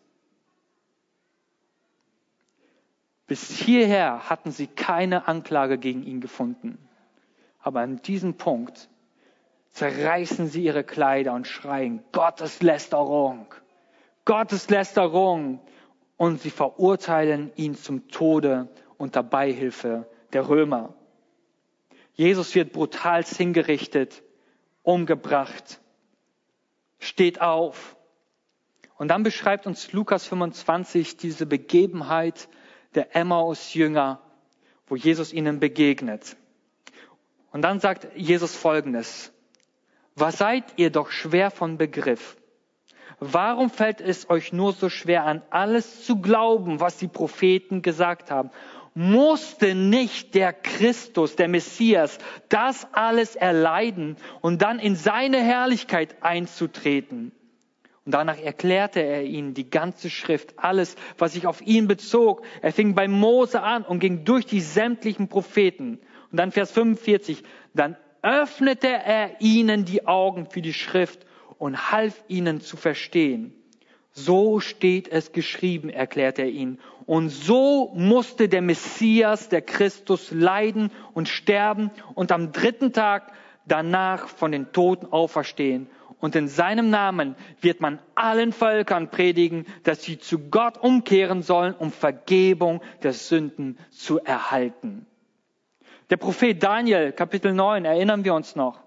Bis 3.27 3.51
hierher 3.51 4.31
hatten 4.31 4.53
sie 4.53 4.69
keine 4.69 5.27
Anklage 5.27 5.79
gegen 5.79 6.05
ihn 6.05 6.21
gefunden. 6.21 6.84
Aber 7.65 7.81
an 7.81 7.97
diesem 8.03 8.35
Punkt 8.35 8.91
zerreißen 9.71 10.49
sie 10.49 10.65
ihre 10.65 10.85
Kleider 10.85 11.33
und 11.33 11.47
schreien, 11.47 12.05
Gottes 12.13 12.61
Lästerung, 12.61 13.47
Gottes 14.27 14.69
Lästerung. 14.69 15.61
Und 16.19 16.43
sie 16.43 16.51
verurteilen 16.51 17.51
ihn 17.57 17.75
zum 17.75 18.09
Tode 18.09 18.69
unter 18.99 19.23
Beihilfe 19.23 20.07
der 20.35 20.47
Römer. 20.47 20.95
Jesus 22.13 22.55
wird 22.55 22.73
brutal 22.73 23.25
hingerichtet, 23.25 24.23
umgebracht, 24.83 25.81
steht 26.99 27.41
auf. 27.41 27.97
Und 28.97 29.09
dann 29.09 29.23
beschreibt 29.23 29.67
uns 29.67 29.91
Lukas 29.93 30.27
25 30.27 31.17
diese 31.17 31.47
Begebenheit 31.47 32.49
der 32.95 33.17
Emmaus-Jünger, 33.17 34.21
wo 34.87 34.97
Jesus 34.97 35.33
ihnen 35.33 35.59
begegnet. 35.61 36.37
Und 37.55 37.63
dann 37.63 37.79
sagt 37.79 38.09
Jesus 38.17 38.57
Folgendes. 38.57 39.33
Was 40.17 40.39
seid 40.39 40.65
ihr 40.75 40.91
doch 40.91 41.13
schwer 41.13 41.53
von 41.53 41.79
Begriff? 41.79 42.37
Warum 43.21 43.71
fällt 43.71 44.01
es 44.01 44.29
euch 44.29 44.53
nur 44.53 44.73
so 44.73 44.89
schwer 44.89 45.25
an, 45.25 45.41
alles 45.51 46.05
zu 46.05 46.21
glauben, 46.21 46.81
was 46.81 46.97
die 46.99 47.07
Propheten 47.07 47.81
gesagt 47.81 48.33
haben? 48.33 48.51
musste 48.97 49.75
nicht 49.75 50.35
der 50.35 50.53
Christus, 50.53 51.35
der 51.35 51.49
Messias, 51.49 52.19
das 52.49 52.87
alles 52.93 53.35
erleiden 53.35 54.17
und 54.41 54.63
dann 54.63 54.79
in 54.79 54.95
seine 54.95 55.41
Herrlichkeit 55.43 56.23
einzutreten? 56.23 57.33
Und 58.05 58.15
danach 58.15 58.39
erklärte 58.39 59.01
er 59.01 59.25
ihnen 59.25 59.55
die 59.55 59.71
ganze 59.71 60.11
Schrift, 60.11 60.59
alles, 60.59 60.97
was 61.19 61.33
sich 61.33 61.47
auf 61.47 61.61
ihn 61.63 61.89
bezog. 61.89 62.45
Er 62.63 62.73
fing 62.73 62.95
bei 62.95 63.09
Mose 63.09 63.63
an 63.63 63.83
und 63.85 63.99
ging 63.99 64.25
durch 64.25 64.45
die 64.45 64.61
sämtlichen 64.61 65.29
Propheten. 65.29 66.01
Und 66.35 66.39
dann 66.39 66.51
Vers 66.51 66.73
45, 66.73 67.45
dann 67.75 67.97
öffnete 68.23 68.89
er 68.89 69.41
ihnen 69.41 69.85
die 69.85 70.09
Augen 70.09 70.51
für 70.51 70.63
die 70.63 70.73
Schrift 70.73 71.25
und 71.59 71.93
half 71.93 72.25
ihnen 72.27 72.61
zu 72.61 72.77
verstehen. 72.77 73.55
So 74.11 74.59
steht 74.59 75.07
es 75.07 75.31
geschrieben, 75.31 75.91
erklärte 75.91 76.43
er 76.43 76.49
ihnen. 76.49 76.81
Und 77.07 77.29
so 77.29 77.93
musste 77.95 78.49
der 78.49 78.63
Messias, 78.63 79.49
der 79.49 79.63
Christus, 79.63 80.33
leiden 80.33 80.91
und 81.13 81.29
sterben 81.29 81.93
und 82.17 82.33
am 82.33 82.51
dritten 82.51 82.93
Tag 82.93 83.31
danach 83.69 84.27
von 84.27 84.51
den 84.51 84.73
Toten 84.73 85.07
auferstehen. 85.07 85.87
Und 86.19 86.35
in 86.35 86.49
seinem 86.49 86.91
Namen 86.91 87.37
wird 87.61 87.81
man 87.81 88.01
allen 88.17 88.53
Völkern 88.53 89.09
predigen, 89.09 89.67
dass 89.85 90.03
sie 90.03 90.19
zu 90.19 90.41
Gott 90.51 90.79
umkehren 90.79 91.43
sollen, 91.43 91.75
um 91.75 91.93
Vergebung 91.93 92.83
der 93.05 93.13
Sünden 93.13 93.79
zu 93.91 94.19
erhalten. 94.19 95.07
Der 96.11 96.17
Prophet 96.17 96.63
Daniel, 96.63 97.13
Kapitel 97.13 97.53
9, 97.53 97.85
erinnern 97.85 98.25
wir 98.25 98.35
uns 98.35 98.57
noch. 98.57 98.81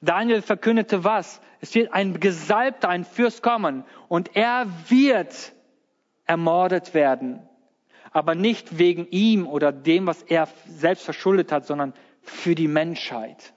Daniel 0.00 0.42
verkündete 0.42 1.04
was? 1.04 1.40
Es 1.60 1.74
wird 1.74 1.92
ein 1.92 2.20
Gesalbter, 2.20 2.88
ein 2.88 3.04
Fürst 3.04 3.42
kommen 3.42 3.84
und 4.08 4.36
er 4.36 4.66
wird 4.88 5.52
ermordet 6.26 6.94
werden. 6.94 7.40
Aber 8.12 8.34
nicht 8.34 8.78
wegen 8.78 9.06
ihm 9.10 9.46
oder 9.46 9.72
dem, 9.72 10.06
was 10.06 10.22
er 10.22 10.48
selbst 10.66 11.04
verschuldet 11.04 11.52
hat, 11.52 11.66
sondern 11.66 11.94
für 12.22 12.54
die 12.54 12.68
Menschheit 12.68 13.54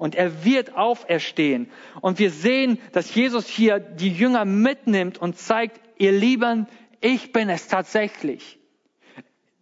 und 0.00 0.14
er 0.14 0.46
wird 0.46 0.76
auferstehen. 0.76 1.70
Und 2.00 2.18
wir 2.18 2.30
sehen, 2.30 2.78
dass 2.92 3.14
Jesus 3.14 3.46
hier 3.46 3.78
die 3.78 4.08
Jünger 4.08 4.46
mitnimmt 4.46 5.18
und 5.18 5.36
zeigt, 5.36 5.78
ihr 5.98 6.12
Lieben, 6.12 6.66
ich 7.02 7.32
bin 7.32 7.50
es 7.50 7.68
tatsächlich. 7.68 8.58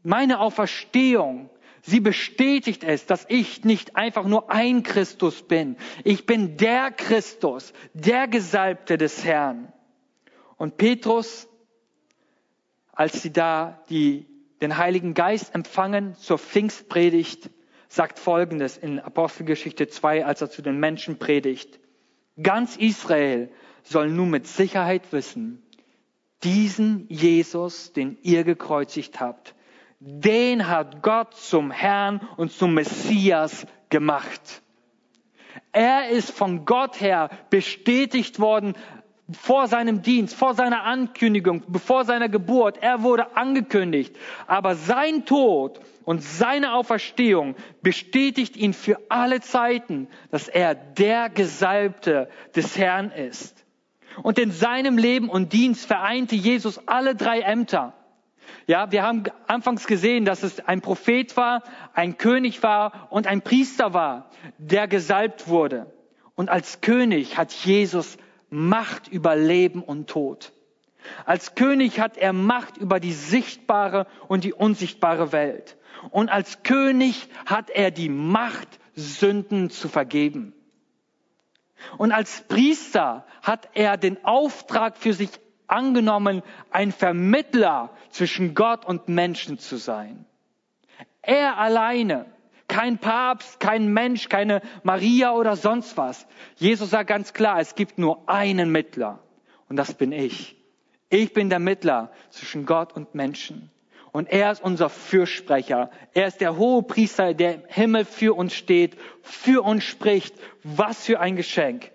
Meine 0.05 0.38
Auferstehung, 0.38 1.51
sie 1.88 2.01
bestätigt 2.01 2.85
es, 2.85 3.07
dass 3.07 3.24
ich 3.29 3.64
nicht 3.64 3.96
einfach 3.96 4.24
nur 4.27 4.51
ein 4.51 4.83
Christus 4.83 5.42
bin. 5.42 5.77
Ich 6.05 6.27
bin 6.27 6.57
der 6.57 6.90
Christus, 6.90 7.72
der 7.94 8.29
Gesalbte 8.29 8.98
des 8.98 9.24
Herrn. 9.24 9.72
Und 10.57 10.77
Petrus, 10.77 11.48
als 12.92 13.22
sie 13.22 13.33
da 13.33 13.83
die, 13.88 14.27
den 14.61 14.77
Heiligen 14.77 15.14
Geist 15.14 15.55
empfangen 15.55 16.14
zur 16.16 16.38
Pfingstpredigt, 16.38 17.51
sagt 17.88 18.18
Folgendes 18.18 18.77
in 18.77 19.01
Apostelgeschichte 19.01 19.88
2, 19.88 20.27
als 20.27 20.42
er 20.42 20.51
zu 20.51 20.61
den 20.61 20.79
Menschen 20.79 21.18
predigt. 21.18 21.81
Ganz 22.40 22.77
Israel 22.77 23.51
soll 23.83 24.11
nun 24.11 24.29
mit 24.29 24.46
Sicherheit 24.46 25.11
wissen, 25.12 25.62
diesen 26.44 27.07
Jesus, 27.09 27.94
den 27.94 28.18
ihr 28.22 28.44
gekreuzigt 28.44 29.20
habt, 29.20 29.55
den 30.01 30.69
hat 30.69 31.03
Gott 31.03 31.35
zum 31.35 31.71
Herrn 31.71 32.21
und 32.37 32.53
zum 32.53 32.75
Messias 32.75 33.67
gemacht. 33.89 34.63
Er 35.73 36.09
ist 36.09 36.31
von 36.31 36.65
Gott 36.65 37.01
her 37.01 37.31
bestätigt 37.51 38.39
worden 38.39 38.75
vor 39.31 39.67
seinem 39.67 40.01
Dienst, 40.03 40.35
vor 40.35 40.55
seiner 40.55 40.85
Ankündigung, 40.85 41.63
bevor 41.69 42.05
seiner 42.05 42.29
Geburt. 42.29 42.79
Er 42.81 43.03
wurde 43.03 43.37
angekündigt. 43.37 44.17
Aber 44.47 44.75
sein 44.75 45.27
Tod 45.27 45.81
und 46.05 46.23
seine 46.23 46.75
Auferstehung 46.75 47.55
bestätigt 47.83 48.57
ihn 48.57 48.73
für 48.73 48.99
alle 49.11 49.41
Zeiten, 49.41 50.09
dass 50.31 50.49
er 50.49 50.75
der 50.75 51.29
Gesalbte 51.29 52.31
des 52.57 52.79
Herrn 52.79 53.11
ist. 53.11 53.67
Und 54.23 54.39
in 54.39 54.51
seinem 54.51 54.97
Leben 54.97 55.29
und 55.29 55.53
Dienst 55.53 55.87
vereinte 55.87 56.35
Jesus 56.35 56.81
alle 56.87 57.15
drei 57.15 57.41
Ämter. 57.41 57.98
Ja, 58.67 58.91
wir 58.93 59.03
haben 59.03 59.25
anfangs 59.47 59.87
gesehen, 59.87 60.25
dass 60.25 60.43
es 60.43 60.61
ein 60.67 60.81
Prophet 60.81 61.37
war, 61.37 61.63
ein 61.95 62.19
König 62.19 62.63
war 62.63 63.09
und 63.11 63.27
ein 63.27 63.43
Priester 63.43 63.95
war, 63.95 64.31
der 64.59 64.89
gesalbt 64.89 65.49
wurde. 65.49 65.93
Und 66.35 66.49
als 66.49 66.81
König 66.81 67.37
hat 67.37 67.53
Jesus 67.53 68.17
Macht 68.51 69.09
über 69.09 69.37
Leben 69.37 69.83
und 69.83 70.09
Tod. 70.09 70.53
Als 71.25 71.55
König 71.55 72.01
hat 72.01 72.17
er 72.17 72.33
Macht 72.33 72.77
über 72.77 73.01
die 73.01 73.13
sichtbare 73.13 74.07
und 74.29 74.45
die 74.45 74.53
unsichtbare 74.53 75.33
Welt. 75.33 75.77
Und 76.11 76.29
als 76.29 76.63
König 76.63 77.29
hat 77.47 77.71
er 77.71 77.91
die 77.91 78.09
Macht, 78.09 78.69
Sünden 78.95 79.71
zu 79.71 79.89
vergeben. 79.89 80.55
Und 81.97 82.13
als 82.13 82.43
Priester 82.49 83.25
hat 83.43 83.69
er 83.75 83.97
den 83.97 84.25
Auftrag 84.25 84.97
für 84.97 85.13
sich 85.13 85.31
angenommen, 85.68 86.42
ein 86.70 86.92
Vermittler 86.92 87.90
zwischen 88.11 88.54
Gott 88.54 88.85
und 88.85 89.09
Menschen 89.09 89.59
zu 89.59 89.76
sein. 89.76 90.26
Er 91.22 91.59
alleine, 91.59 92.26
kein 92.68 92.98
Papst, 92.98 93.61
kein 93.61 93.92
Mensch, 93.92 94.28
keine 94.28 94.62
Maria 94.83 95.33
oder 95.33 95.57
sonst 95.57 95.96
was. 95.96 96.26
Jesus 96.57 96.90
sagt 96.90 97.09
ganz 97.09 97.33
klar, 97.33 97.61
es 97.61 97.74
gibt 97.74 97.98
nur 97.98 98.28
einen 98.28 98.70
Mittler 98.70 99.20
und 99.68 99.76
das 99.76 99.94
bin 99.94 100.12
ich. 100.12 100.57
Ich 101.11 101.33
bin 101.33 101.48
der 101.48 101.59
Mittler 101.59 102.12
zwischen 102.31 102.66
Gott 102.66 102.94
und 102.94 103.14
Menschen. 103.14 103.70
Und 104.12 104.28
er 104.31 104.50
ist 104.52 104.62
unser 104.62 104.88
Fürsprecher. 104.88 105.90
Er 106.12 106.26
ist 106.26 106.40
der 106.40 106.57
hohe 106.57 106.83
Priester, 106.83 107.35
der 107.35 107.57
im 107.57 107.62
Himmel 107.68 108.04
für 108.04 108.35
uns 108.37 108.54
steht, 108.54 108.96
für 109.22 109.62
uns 109.62 109.85
spricht. 109.85 110.35
Was 110.64 111.04
für 111.04 111.20
ein 111.20 111.37
Geschenk. 111.37 111.92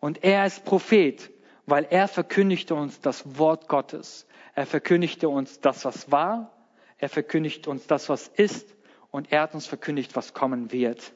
Und 0.00 0.22
er 0.22 0.46
ist 0.46 0.64
Prophet, 0.64 1.30
weil 1.66 1.86
er 1.90 2.08
verkündigte 2.08 2.74
uns 2.74 3.00
das 3.00 3.38
Wort 3.38 3.68
Gottes. 3.68 4.26
Er 4.54 4.66
verkündigte 4.66 5.28
uns 5.28 5.60
das, 5.60 5.84
was 5.84 6.10
war. 6.10 6.52
Er 6.98 7.08
verkündigt 7.08 7.66
uns 7.66 7.86
das, 7.86 8.08
was 8.08 8.28
ist. 8.28 8.74
Und 9.10 9.32
er 9.32 9.42
hat 9.42 9.54
uns 9.54 9.66
verkündigt, 9.66 10.16
was 10.16 10.34
kommen 10.34 10.72
wird. 10.72 11.12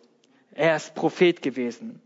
Er 0.53 0.77
ist 0.77 0.95
Prophet 0.95 1.43
gewesen. 1.43 2.01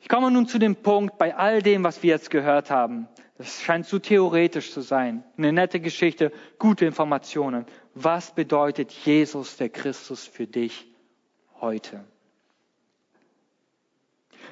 Ich 0.00 0.08
komme 0.08 0.30
nun 0.30 0.46
zu 0.46 0.58
dem 0.58 0.76
Punkt, 0.76 1.18
bei 1.18 1.36
all 1.36 1.62
dem, 1.62 1.84
was 1.84 2.02
wir 2.02 2.10
jetzt 2.10 2.30
gehört 2.30 2.70
haben, 2.70 3.08
das 3.38 3.62
scheint 3.62 3.86
zu 3.86 3.98
theoretisch 3.98 4.72
zu 4.72 4.80
sein. 4.80 5.24
Eine 5.36 5.52
nette 5.52 5.80
Geschichte, 5.80 6.32
gute 6.58 6.86
Informationen. 6.86 7.66
Was 7.94 8.34
bedeutet 8.34 8.92
Jesus, 8.92 9.56
der 9.56 9.68
Christus, 9.68 10.26
für 10.26 10.46
dich 10.46 10.86
heute? 11.60 12.04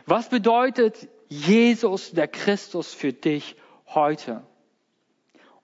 Was 0.07 0.29
bedeutet 0.29 1.09
Jesus, 1.31 2.11
der 2.11 2.29
Christus, 2.29 2.93
für 2.93 3.13
dich 3.13 3.57
heute? 3.87 4.43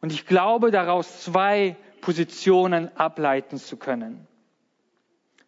Und 0.00 0.12
ich 0.12 0.24
glaube, 0.24 0.70
daraus 0.70 1.24
zwei 1.24 1.76
Positionen 2.00 2.96
ableiten 2.96 3.58
zu 3.58 3.76
können. 3.76 4.26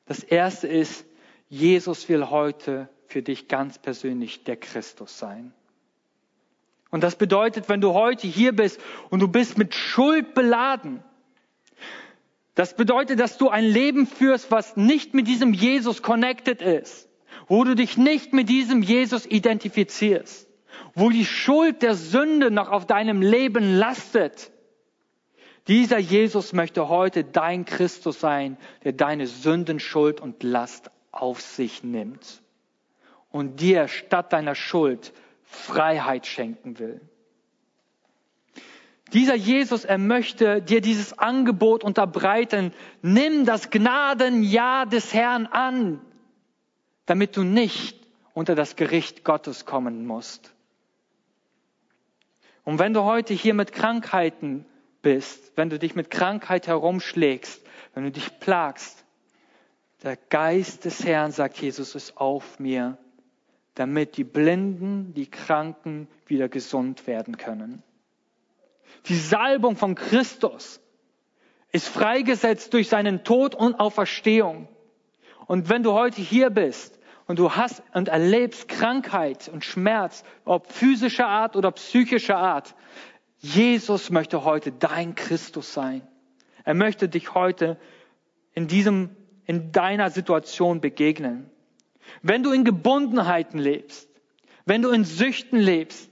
Das 0.07 0.25
erste 0.25 0.67
ist, 0.67 1.07
Jesus 1.49 2.09
will 2.09 2.31
heute 2.31 2.89
für 3.07 3.23
dich 3.23 3.47
ganz 3.47 3.79
persönlich 3.79 4.43
der 4.43 4.57
Christus 4.57 5.19
sein. 5.19 5.55
Und 6.91 7.05
das 7.05 7.17
bedeutet, 7.17 7.69
wenn 7.69 7.81
du 7.81 7.93
heute 7.93 8.27
hier 8.27 8.57
bist 8.57 8.81
und 9.11 9.21
du 9.21 9.29
bist 9.29 9.57
mit 9.57 9.75
Schuld 9.75 10.35
beladen, 10.35 11.03
das 12.55 12.75
bedeutet, 12.75 13.21
dass 13.21 13.39
du 13.39 13.51
ein 13.51 13.65
Leben 13.65 14.07
führst, 14.07 14.51
was 14.51 14.77
nicht 14.77 15.15
mit 15.15 15.29
diesem 15.29 15.55
Jesus 15.55 16.03
connected 16.03 16.61
ist, 16.61 17.08
wo 17.49 17.65
du 17.65 17.75
dich 17.75 17.97
nicht 17.97 18.33
mit 18.33 18.49
diesem 18.49 18.83
Jesus 18.83 19.27
identifizierst, 19.27 20.49
wo 20.95 21.11
die 21.11 21.25
Schuld 21.25 21.83
der 21.83 21.95
Sünde 21.95 22.51
noch 22.51 22.71
auf 22.71 22.87
deinem 22.87 23.23
Leben 23.23 23.77
lastet. 23.79 24.53
Dieser 25.67 25.99
Jesus 25.99 26.53
möchte 26.53 26.89
heute 26.89 27.25
dein 27.25 27.65
Christus 27.65 28.21
sein, 28.21 28.57
der 28.85 28.93
deine 28.93 29.27
Sünden, 29.27 29.81
Schuld 29.81 30.21
und 30.21 30.43
Last 30.43 30.91
auf 31.11 31.41
sich 31.41 31.83
nimmt 31.83 32.43
und 33.31 33.61
dir 33.61 33.89
statt 33.89 34.33
deiner 34.33 34.55
Schuld 34.55 35.13
Freiheit 35.45 36.27
schenken 36.27 36.79
will. 36.79 37.01
Dieser 39.13 39.35
Jesus, 39.35 39.87
er 39.87 39.97
möchte 39.97 40.61
dir 40.61 40.83
dieses 40.83 41.19
Angebot 41.19 41.83
unterbreiten. 41.83 42.73
Nimm 43.01 43.47
das 43.47 43.71
Gnadenjahr 43.71 44.85
des 44.85 45.15
Herrn 45.15 45.47
an, 45.47 46.01
damit 47.09 47.39
du 47.39 47.43
nicht 47.43 47.99
unter 48.35 48.55
das 48.55 48.77
Gericht 48.77 49.25
Gottes 49.25 49.65
kommen 49.65 50.07
musst. 50.07 50.53
Und 52.65 52.79
wenn 52.79 52.93
du 52.93 53.05
heute 53.05 53.33
hier 53.33 53.55
mit 53.55 53.73
Krankheiten 53.73 54.67
bist, 55.01 55.53
wenn 55.57 55.71
du 55.71 55.79
dich 55.79 55.95
mit 55.95 56.11
Krankheit 56.11 56.67
herumschlägst, 56.67 57.63
wenn 57.95 58.05
du 58.05 58.11
dich 58.11 58.39
plagst, 58.41 59.07
der 60.03 60.17
Geist 60.17 60.85
des 60.85 61.03
Herrn, 61.03 61.33
sagt 61.33 61.57
Jesus, 61.59 61.95
ist 61.95 62.19
auf 62.19 62.61
mir 62.61 62.99
damit 63.75 64.17
die 64.17 64.25
Blinden, 64.25 65.15
die 65.15 65.31
Kranken 65.31 66.09
wieder 66.27 66.49
gesund 66.49 67.07
werden 67.07 67.37
können. 67.39 67.83
Die 69.07 69.17
Salbung 69.17 69.77
von 69.77 69.95
Christus 69.95 70.81
ist 71.71 71.89
freigesetzt 71.89 72.75
durch 72.75 72.89
seinen 72.89 73.25
Tod 73.25 73.55
und 73.55 73.79
Auferstehung. 73.79 74.69
Und 75.47 75.69
wenn 75.69 75.85
du 75.85 75.93
heute 75.93 76.21
hier 76.21 76.51
bist 76.51 76.98
und 77.29 77.39
du 77.39 77.55
hast 77.55 77.83
und 77.93 78.09
erlebst 78.09 78.69
Krankheit 78.69 79.49
und 79.49 79.65
Schmerz, 79.65 80.25
ob 80.47 80.73
physischer 80.73 81.29
Art 81.29 81.57
oder 81.57 81.71
psychischer 81.71 82.39
Art, 82.39 82.75
Jesus 83.39 84.11
möchte 84.11 84.45
heute 84.45 84.73
dein 84.73 85.15
Christus 85.15 85.73
sein. 85.73 86.03
Er 86.65 86.75
möchte 86.75 87.09
dich 87.09 87.35
heute 87.35 87.79
in 88.55 88.67
diesem, 88.67 89.15
in 89.45 89.73
deiner 89.73 90.11
Situation 90.11 90.81
begegnen. 90.81 91.51
Wenn 92.23 92.43
du 92.43 92.51
in 92.51 92.65
Gebundenheiten 92.65 93.59
lebst, 93.59 94.09
wenn 94.65 94.81
du 94.81 94.89
in 94.89 95.05
Süchten 95.05 95.59
lebst, 95.59 96.11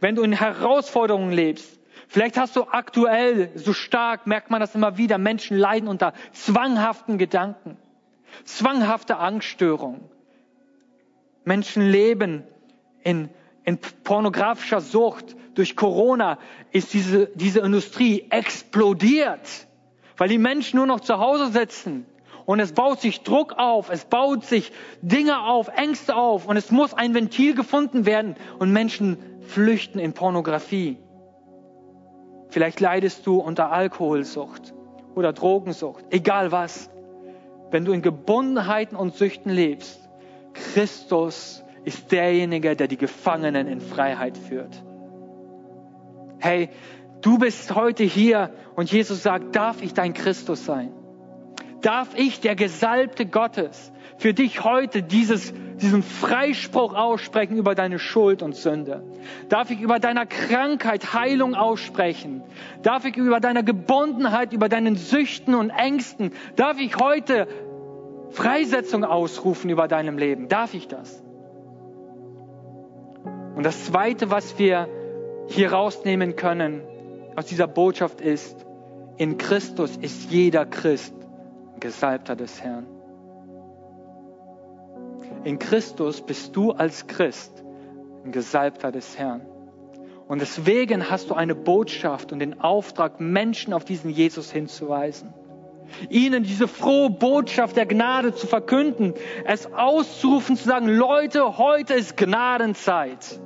wenn 0.00 0.16
du 0.16 0.22
in 0.22 0.32
Herausforderungen 0.32 1.32
lebst, 1.32 1.80
vielleicht 2.08 2.36
hast 2.36 2.56
du 2.56 2.64
aktuell, 2.64 3.52
so 3.54 3.72
stark 3.72 4.26
merkt 4.26 4.50
man 4.50 4.60
das 4.60 4.74
immer 4.74 4.98
wieder, 4.98 5.18
Menschen 5.18 5.56
leiden 5.56 5.88
unter 5.88 6.14
zwanghaften 6.32 7.16
Gedanken, 7.16 7.76
zwanghafte 8.44 9.18
Angststörungen. 9.18 10.17
Menschen 11.44 11.90
leben 11.90 12.44
in, 13.02 13.30
in 13.64 13.78
pornografischer 14.04 14.80
Sucht. 14.80 15.36
Durch 15.54 15.76
Corona 15.76 16.38
ist 16.70 16.94
diese, 16.94 17.26
diese 17.34 17.60
Industrie 17.60 18.26
explodiert, 18.30 19.66
weil 20.16 20.28
die 20.28 20.38
Menschen 20.38 20.76
nur 20.76 20.86
noch 20.86 21.00
zu 21.00 21.18
Hause 21.18 21.48
sitzen 21.48 22.06
und 22.48 22.60
es 22.60 22.72
baut 22.72 23.00
sich 23.00 23.24
Druck 23.24 23.58
auf, 23.58 23.90
es 23.90 24.06
baut 24.06 24.42
sich 24.42 24.72
Dinge 25.02 25.44
auf, 25.44 25.68
Ängste 25.68 26.16
auf 26.16 26.46
und 26.46 26.56
es 26.56 26.70
muss 26.70 26.94
ein 26.94 27.12
Ventil 27.12 27.54
gefunden 27.54 28.06
werden 28.06 28.36
und 28.58 28.72
Menschen 28.72 29.18
flüchten 29.42 29.98
in 29.98 30.14
Pornografie. 30.14 30.96
Vielleicht 32.48 32.80
leidest 32.80 33.26
du 33.26 33.36
unter 33.36 33.70
Alkoholsucht 33.70 34.72
oder 35.14 35.34
Drogensucht, 35.34 36.06
egal 36.08 36.50
was. 36.50 36.88
Wenn 37.70 37.84
du 37.84 37.92
in 37.92 38.00
Gebundenheiten 38.00 38.96
und 38.96 39.14
Süchten 39.14 39.50
lebst, 39.50 40.07
Christus 40.72 41.64
ist 41.84 42.12
derjenige, 42.12 42.76
der 42.76 42.88
die 42.88 42.96
Gefangenen 42.96 43.66
in 43.66 43.80
Freiheit 43.80 44.36
führt. 44.36 44.82
Hey, 46.38 46.70
du 47.20 47.38
bist 47.38 47.74
heute 47.74 48.04
hier 48.04 48.50
und 48.76 48.90
Jesus 48.90 49.22
sagt, 49.22 49.56
darf 49.56 49.82
ich 49.82 49.94
dein 49.94 50.12
Christus 50.12 50.64
sein? 50.64 50.92
darf 51.82 52.08
ich, 52.16 52.40
der 52.40 52.56
Gesalbte 52.56 53.26
Gottes, 53.26 53.92
für 54.18 54.34
dich 54.34 54.64
heute 54.64 55.02
dieses, 55.02 55.52
diesen 55.76 56.02
Freispruch 56.02 56.94
aussprechen 56.94 57.56
über 57.56 57.74
deine 57.74 57.98
Schuld 57.98 58.42
und 58.42 58.56
Sünde? 58.56 59.04
Darf 59.48 59.70
ich 59.70 59.80
über 59.80 59.98
deiner 59.98 60.26
Krankheit 60.26 61.14
Heilung 61.14 61.54
aussprechen? 61.54 62.42
Darf 62.82 63.04
ich 63.04 63.16
über 63.16 63.40
deiner 63.40 63.62
Gebundenheit, 63.62 64.52
über 64.52 64.68
deinen 64.68 64.96
Süchten 64.96 65.54
und 65.54 65.70
Ängsten, 65.70 66.32
darf 66.56 66.80
ich 66.80 66.96
heute 66.96 67.46
Freisetzung 68.30 69.04
ausrufen 69.04 69.70
über 69.70 69.88
deinem 69.88 70.18
Leben? 70.18 70.48
Darf 70.48 70.74
ich 70.74 70.88
das? 70.88 71.22
Und 73.56 73.64
das 73.64 73.86
Zweite, 73.86 74.30
was 74.30 74.58
wir 74.58 74.88
hier 75.48 75.72
rausnehmen 75.72 76.36
können 76.36 76.82
aus 77.34 77.46
dieser 77.46 77.66
Botschaft 77.66 78.20
ist, 78.20 78.64
in 79.16 79.36
Christus 79.36 79.96
ist 79.96 80.30
jeder 80.30 80.64
Christ 80.64 81.14
Gesalbter 81.80 82.36
des 82.36 82.62
Herrn. 82.62 82.86
In 85.44 85.58
Christus 85.58 86.20
bist 86.20 86.54
du 86.56 86.72
als 86.72 87.06
Christ 87.06 87.64
ein 88.24 88.32
Gesalbter 88.32 88.92
des 88.92 89.18
Herrn. 89.18 89.42
Und 90.26 90.40
deswegen 90.40 91.08
hast 91.08 91.30
du 91.30 91.34
eine 91.34 91.54
Botschaft 91.54 92.32
und 92.32 92.40
den 92.40 92.60
Auftrag, 92.60 93.18
Menschen 93.18 93.72
auf 93.72 93.84
diesen 93.84 94.10
Jesus 94.10 94.52
hinzuweisen. 94.52 95.32
Ihnen 96.10 96.42
diese 96.42 96.68
frohe 96.68 97.10
Botschaft 97.10 97.76
der 97.76 97.86
Gnade 97.86 98.34
zu 98.34 98.46
verkünden, 98.46 99.14
es 99.44 99.72
auszurufen, 99.72 100.56
zu 100.56 100.64
sagen, 100.68 100.88
Leute, 100.88 101.58
heute 101.58 101.94
ist 101.94 102.16
Gnadenzeit. 102.16 103.40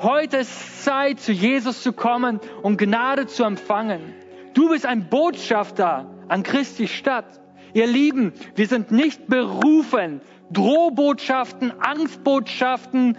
Heute 0.00 0.38
ist 0.38 0.84
Zeit, 0.84 1.20
zu 1.20 1.32
Jesus 1.32 1.82
zu 1.82 1.92
kommen 1.92 2.40
und 2.62 2.78
Gnade 2.78 3.26
zu 3.26 3.44
empfangen. 3.44 4.14
Du 4.54 4.70
bist 4.70 4.86
ein 4.86 5.08
Botschafter 5.08 6.06
an 6.28 6.42
Christi 6.42 6.88
Stadt. 6.88 7.40
Ihr 7.74 7.86
Lieben, 7.86 8.32
wir 8.54 8.66
sind 8.66 8.90
nicht 8.90 9.26
berufen, 9.26 10.20
Drohbotschaften, 10.50 11.72
Angstbotschaften 11.80 13.18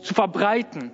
zu 0.00 0.14
verbreiten. 0.14 0.92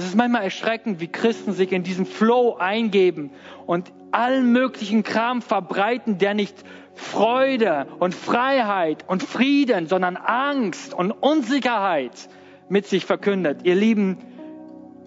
Es 0.00 0.06
ist 0.06 0.16
manchmal 0.16 0.44
erschreckend, 0.44 0.98
wie 1.00 1.08
Christen 1.08 1.52
sich 1.52 1.72
in 1.72 1.82
diesen 1.82 2.06
Flow 2.06 2.56
eingeben 2.58 3.32
und 3.66 3.92
allen 4.12 4.50
möglichen 4.50 5.02
Kram 5.02 5.42
verbreiten, 5.42 6.16
der 6.16 6.32
nicht 6.32 6.56
Freude 6.94 7.86
und 7.98 8.14
Freiheit 8.14 9.04
und 9.08 9.22
Frieden, 9.22 9.88
sondern 9.88 10.16
Angst 10.16 10.94
und 10.94 11.10
Unsicherheit 11.10 12.30
mit 12.70 12.86
sich 12.86 13.04
verkündet. 13.04 13.60
Ihr 13.64 13.74
Lieben, 13.74 14.16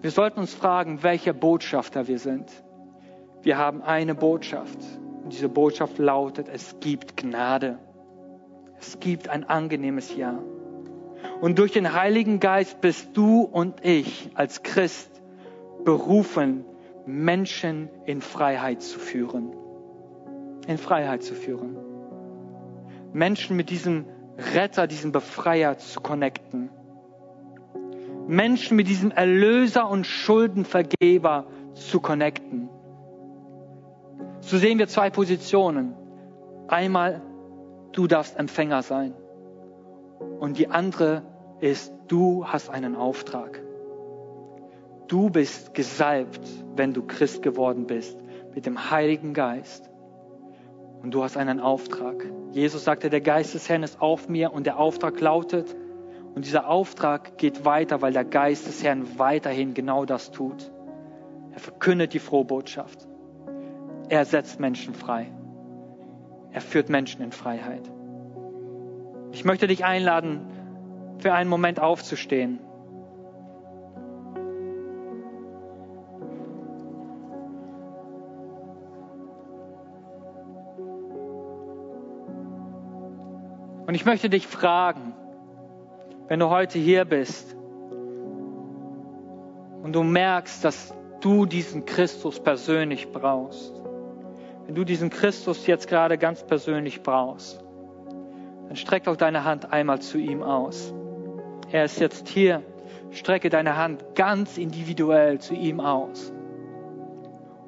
wir 0.04 0.12
sollten 0.12 0.40
uns 0.40 0.54
fragen, 0.54 1.02
welche 1.02 1.34
Botschafter 1.34 2.08
wir 2.08 2.20
sind. 2.20 2.52
Wir 3.42 3.58
haben 3.58 3.82
eine 3.82 4.14
Botschaft. 4.14 4.78
Und 5.24 5.34
diese 5.34 5.50
Botschaft 5.50 5.98
lautet, 5.98 6.50
es 6.54 6.80
gibt 6.82 7.18
Gnade. 7.18 7.80
Es 8.80 9.00
gibt 9.00 9.28
ein 9.28 9.44
angenehmes 9.44 10.16
Ja. 10.16 10.38
Und 11.42 11.60
durch 11.60 11.72
den 11.72 11.94
Heiligen 11.94 12.40
Geist 12.40 12.82
bist 12.82 13.10
du 13.14 13.42
und 13.42 13.86
ich 13.86 14.30
als 14.36 14.64
Christ 14.64 15.10
berufen, 15.84 16.66
Menschen 17.06 17.90
in 18.06 18.22
Freiheit 18.22 18.82
zu 18.82 19.00
führen. 19.00 19.54
In 20.68 20.78
Freiheit 20.78 21.24
zu 21.24 21.36
führen. 21.36 21.78
Menschen 23.12 23.58
mit 23.58 23.70
diesem 23.70 24.06
Retter, 24.56 24.88
diesem 24.88 25.12
Befreier 25.12 25.78
zu 25.78 26.02
connecten. 26.02 26.70
Menschen 28.28 28.78
mit 28.78 28.88
diesem 28.88 29.12
Erlöser 29.12 29.90
und 29.90 30.08
Schuldenvergeber 30.08 31.46
zu 31.74 32.00
connecten. 32.00 32.70
So 34.40 34.58
sehen 34.58 34.80
wir 34.80 34.88
zwei 34.88 35.10
Positionen. 35.10 35.94
Einmal, 36.68 37.22
du 37.92 38.08
darfst 38.08 38.38
Empfänger 38.38 38.82
sein. 38.82 39.14
Und 40.40 40.58
die 40.58 40.70
andere 40.70 41.24
ist, 41.60 41.94
du 42.08 42.46
hast 42.46 42.70
einen 42.70 42.96
Auftrag. 42.96 43.62
Du 45.08 45.30
bist 45.30 45.74
gesalbt, 45.74 46.42
wenn 46.76 46.94
du 46.94 47.04
Christ 47.04 47.42
geworden 47.42 47.88
bist, 47.88 48.18
mit 48.54 48.66
dem 48.66 48.92
Heiligen 48.92 49.34
Geist. 49.34 49.90
Und 51.02 51.14
du 51.14 51.24
hast 51.24 51.38
einen 51.38 51.60
Auftrag. 51.60 52.26
Jesus 52.52 52.84
sagte, 52.84 53.10
der 53.10 53.22
Geist 53.22 53.54
des 53.54 53.68
Herrn 53.70 53.84
ist 53.84 54.02
auf 54.02 54.30
mir 54.30 54.54
und 54.54 54.66
der 54.66 54.80
Auftrag 54.80 55.20
lautet, 55.20 55.76
und 56.36 56.46
dieser 56.46 56.68
Auftrag 56.68 57.38
geht 57.38 57.64
weiter, 57.64 58.02
weil 58.02 58.14
der 58.14 58.26
Geist 58.26 58.66
des 58.68 58.84
Herrn 58.84 59.20
weiterhin 59.20 59.74
genau 59.74 60.06
das 60.06 60.32
tut. 60.32 60.72
Er 61.52 61.60
verkündet 61.60 62.14
die 62.14 62.20
frohe 62.20 62.46
Botschaft. 62.46 63.08
Er 64.10 64.26
setzt 64.26 64.60
Menschen 64.60 64.96
frei. 64.96 65.32
Er 66.52 66.62
führt 66.62 66.90
Menschen 66.90 67.22
in 67.22 67.32
Freiheit. 67.32 67.92
Ich 69.34 69.44
möchte 69.46 69.66
dich 69.66 69.84
einladen, 69.84 70.42
für 71.18 71.34
einen 71.34 71.50
Moment 71.50 71.80
aufzustehen. 71.80 72.60
Und 83.88 83.96
ich 83.96 84.06
möchte 84.06 84.30
dich 84.30 84.46
fragen, 84.46 85.14
wenn 86.28 86.40
du 86.40 86.50
heute 86.50 86.78
hier 86.78 87.04
bist 87.06 87.56
und 89.82 89.94
du 89.94 90.04
merkst, 90.04 90.64
dass 90.64 90.94
du 91.22 91.48
diesen 91.48 91.86
Christus 91.86 92.40
persönlich 92.40 93.12
brauchst, 93.12 93.74
wenn 94.68 94.76
du 94.76 94.84
diesen 94.84 95.10
Christus 95.10 95.66
jetzt 95.66 95.88
gerade 95.88 96.20
ganz 96.20 96.44
persönlich 96.44 97.02
brauchst, 97.02 97.63
dann 98.68 98.76
streck 98.76 99.04
doch 99.04 99.16
deine 99.16 99.44
Hand 99.44 99.72
einmal 99.72 100.02
zu 100.02 100.18
ihm 100.18 100.44
aus. 100.44 100.94
Er 101.72 101.86
ist 101.86 102.00
jetzt 102.00 102.28
hier. 102.28 102.64
Strecke 103.12 103.50
deine 103.50 103.78
Hand 103.78 104.16
ganz 104.16 104.58
individuell 104.58 105.40
zu 105.40 105.54
ihm 105.54 105.80
aus. 105.80 106.32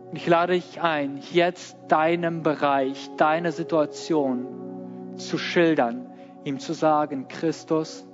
Und 0.09 0.15
ich 0.15 0.25
lade 0.27 0.53
dich 0.53 0.81
ein, 0.81 1.19
jetzt 1.31 1.77
deinem 1.87 2.41
Bereich, 2.41 3.11
deine 3.17 3.51
Situation 3.51 5.15
zu 5.17 5.37
schildern, 5.37 6.11
ihm 6.43 6.59
zu 6.59 6.73
sagen, 6.73 7.27
Christus, 7.27 8.07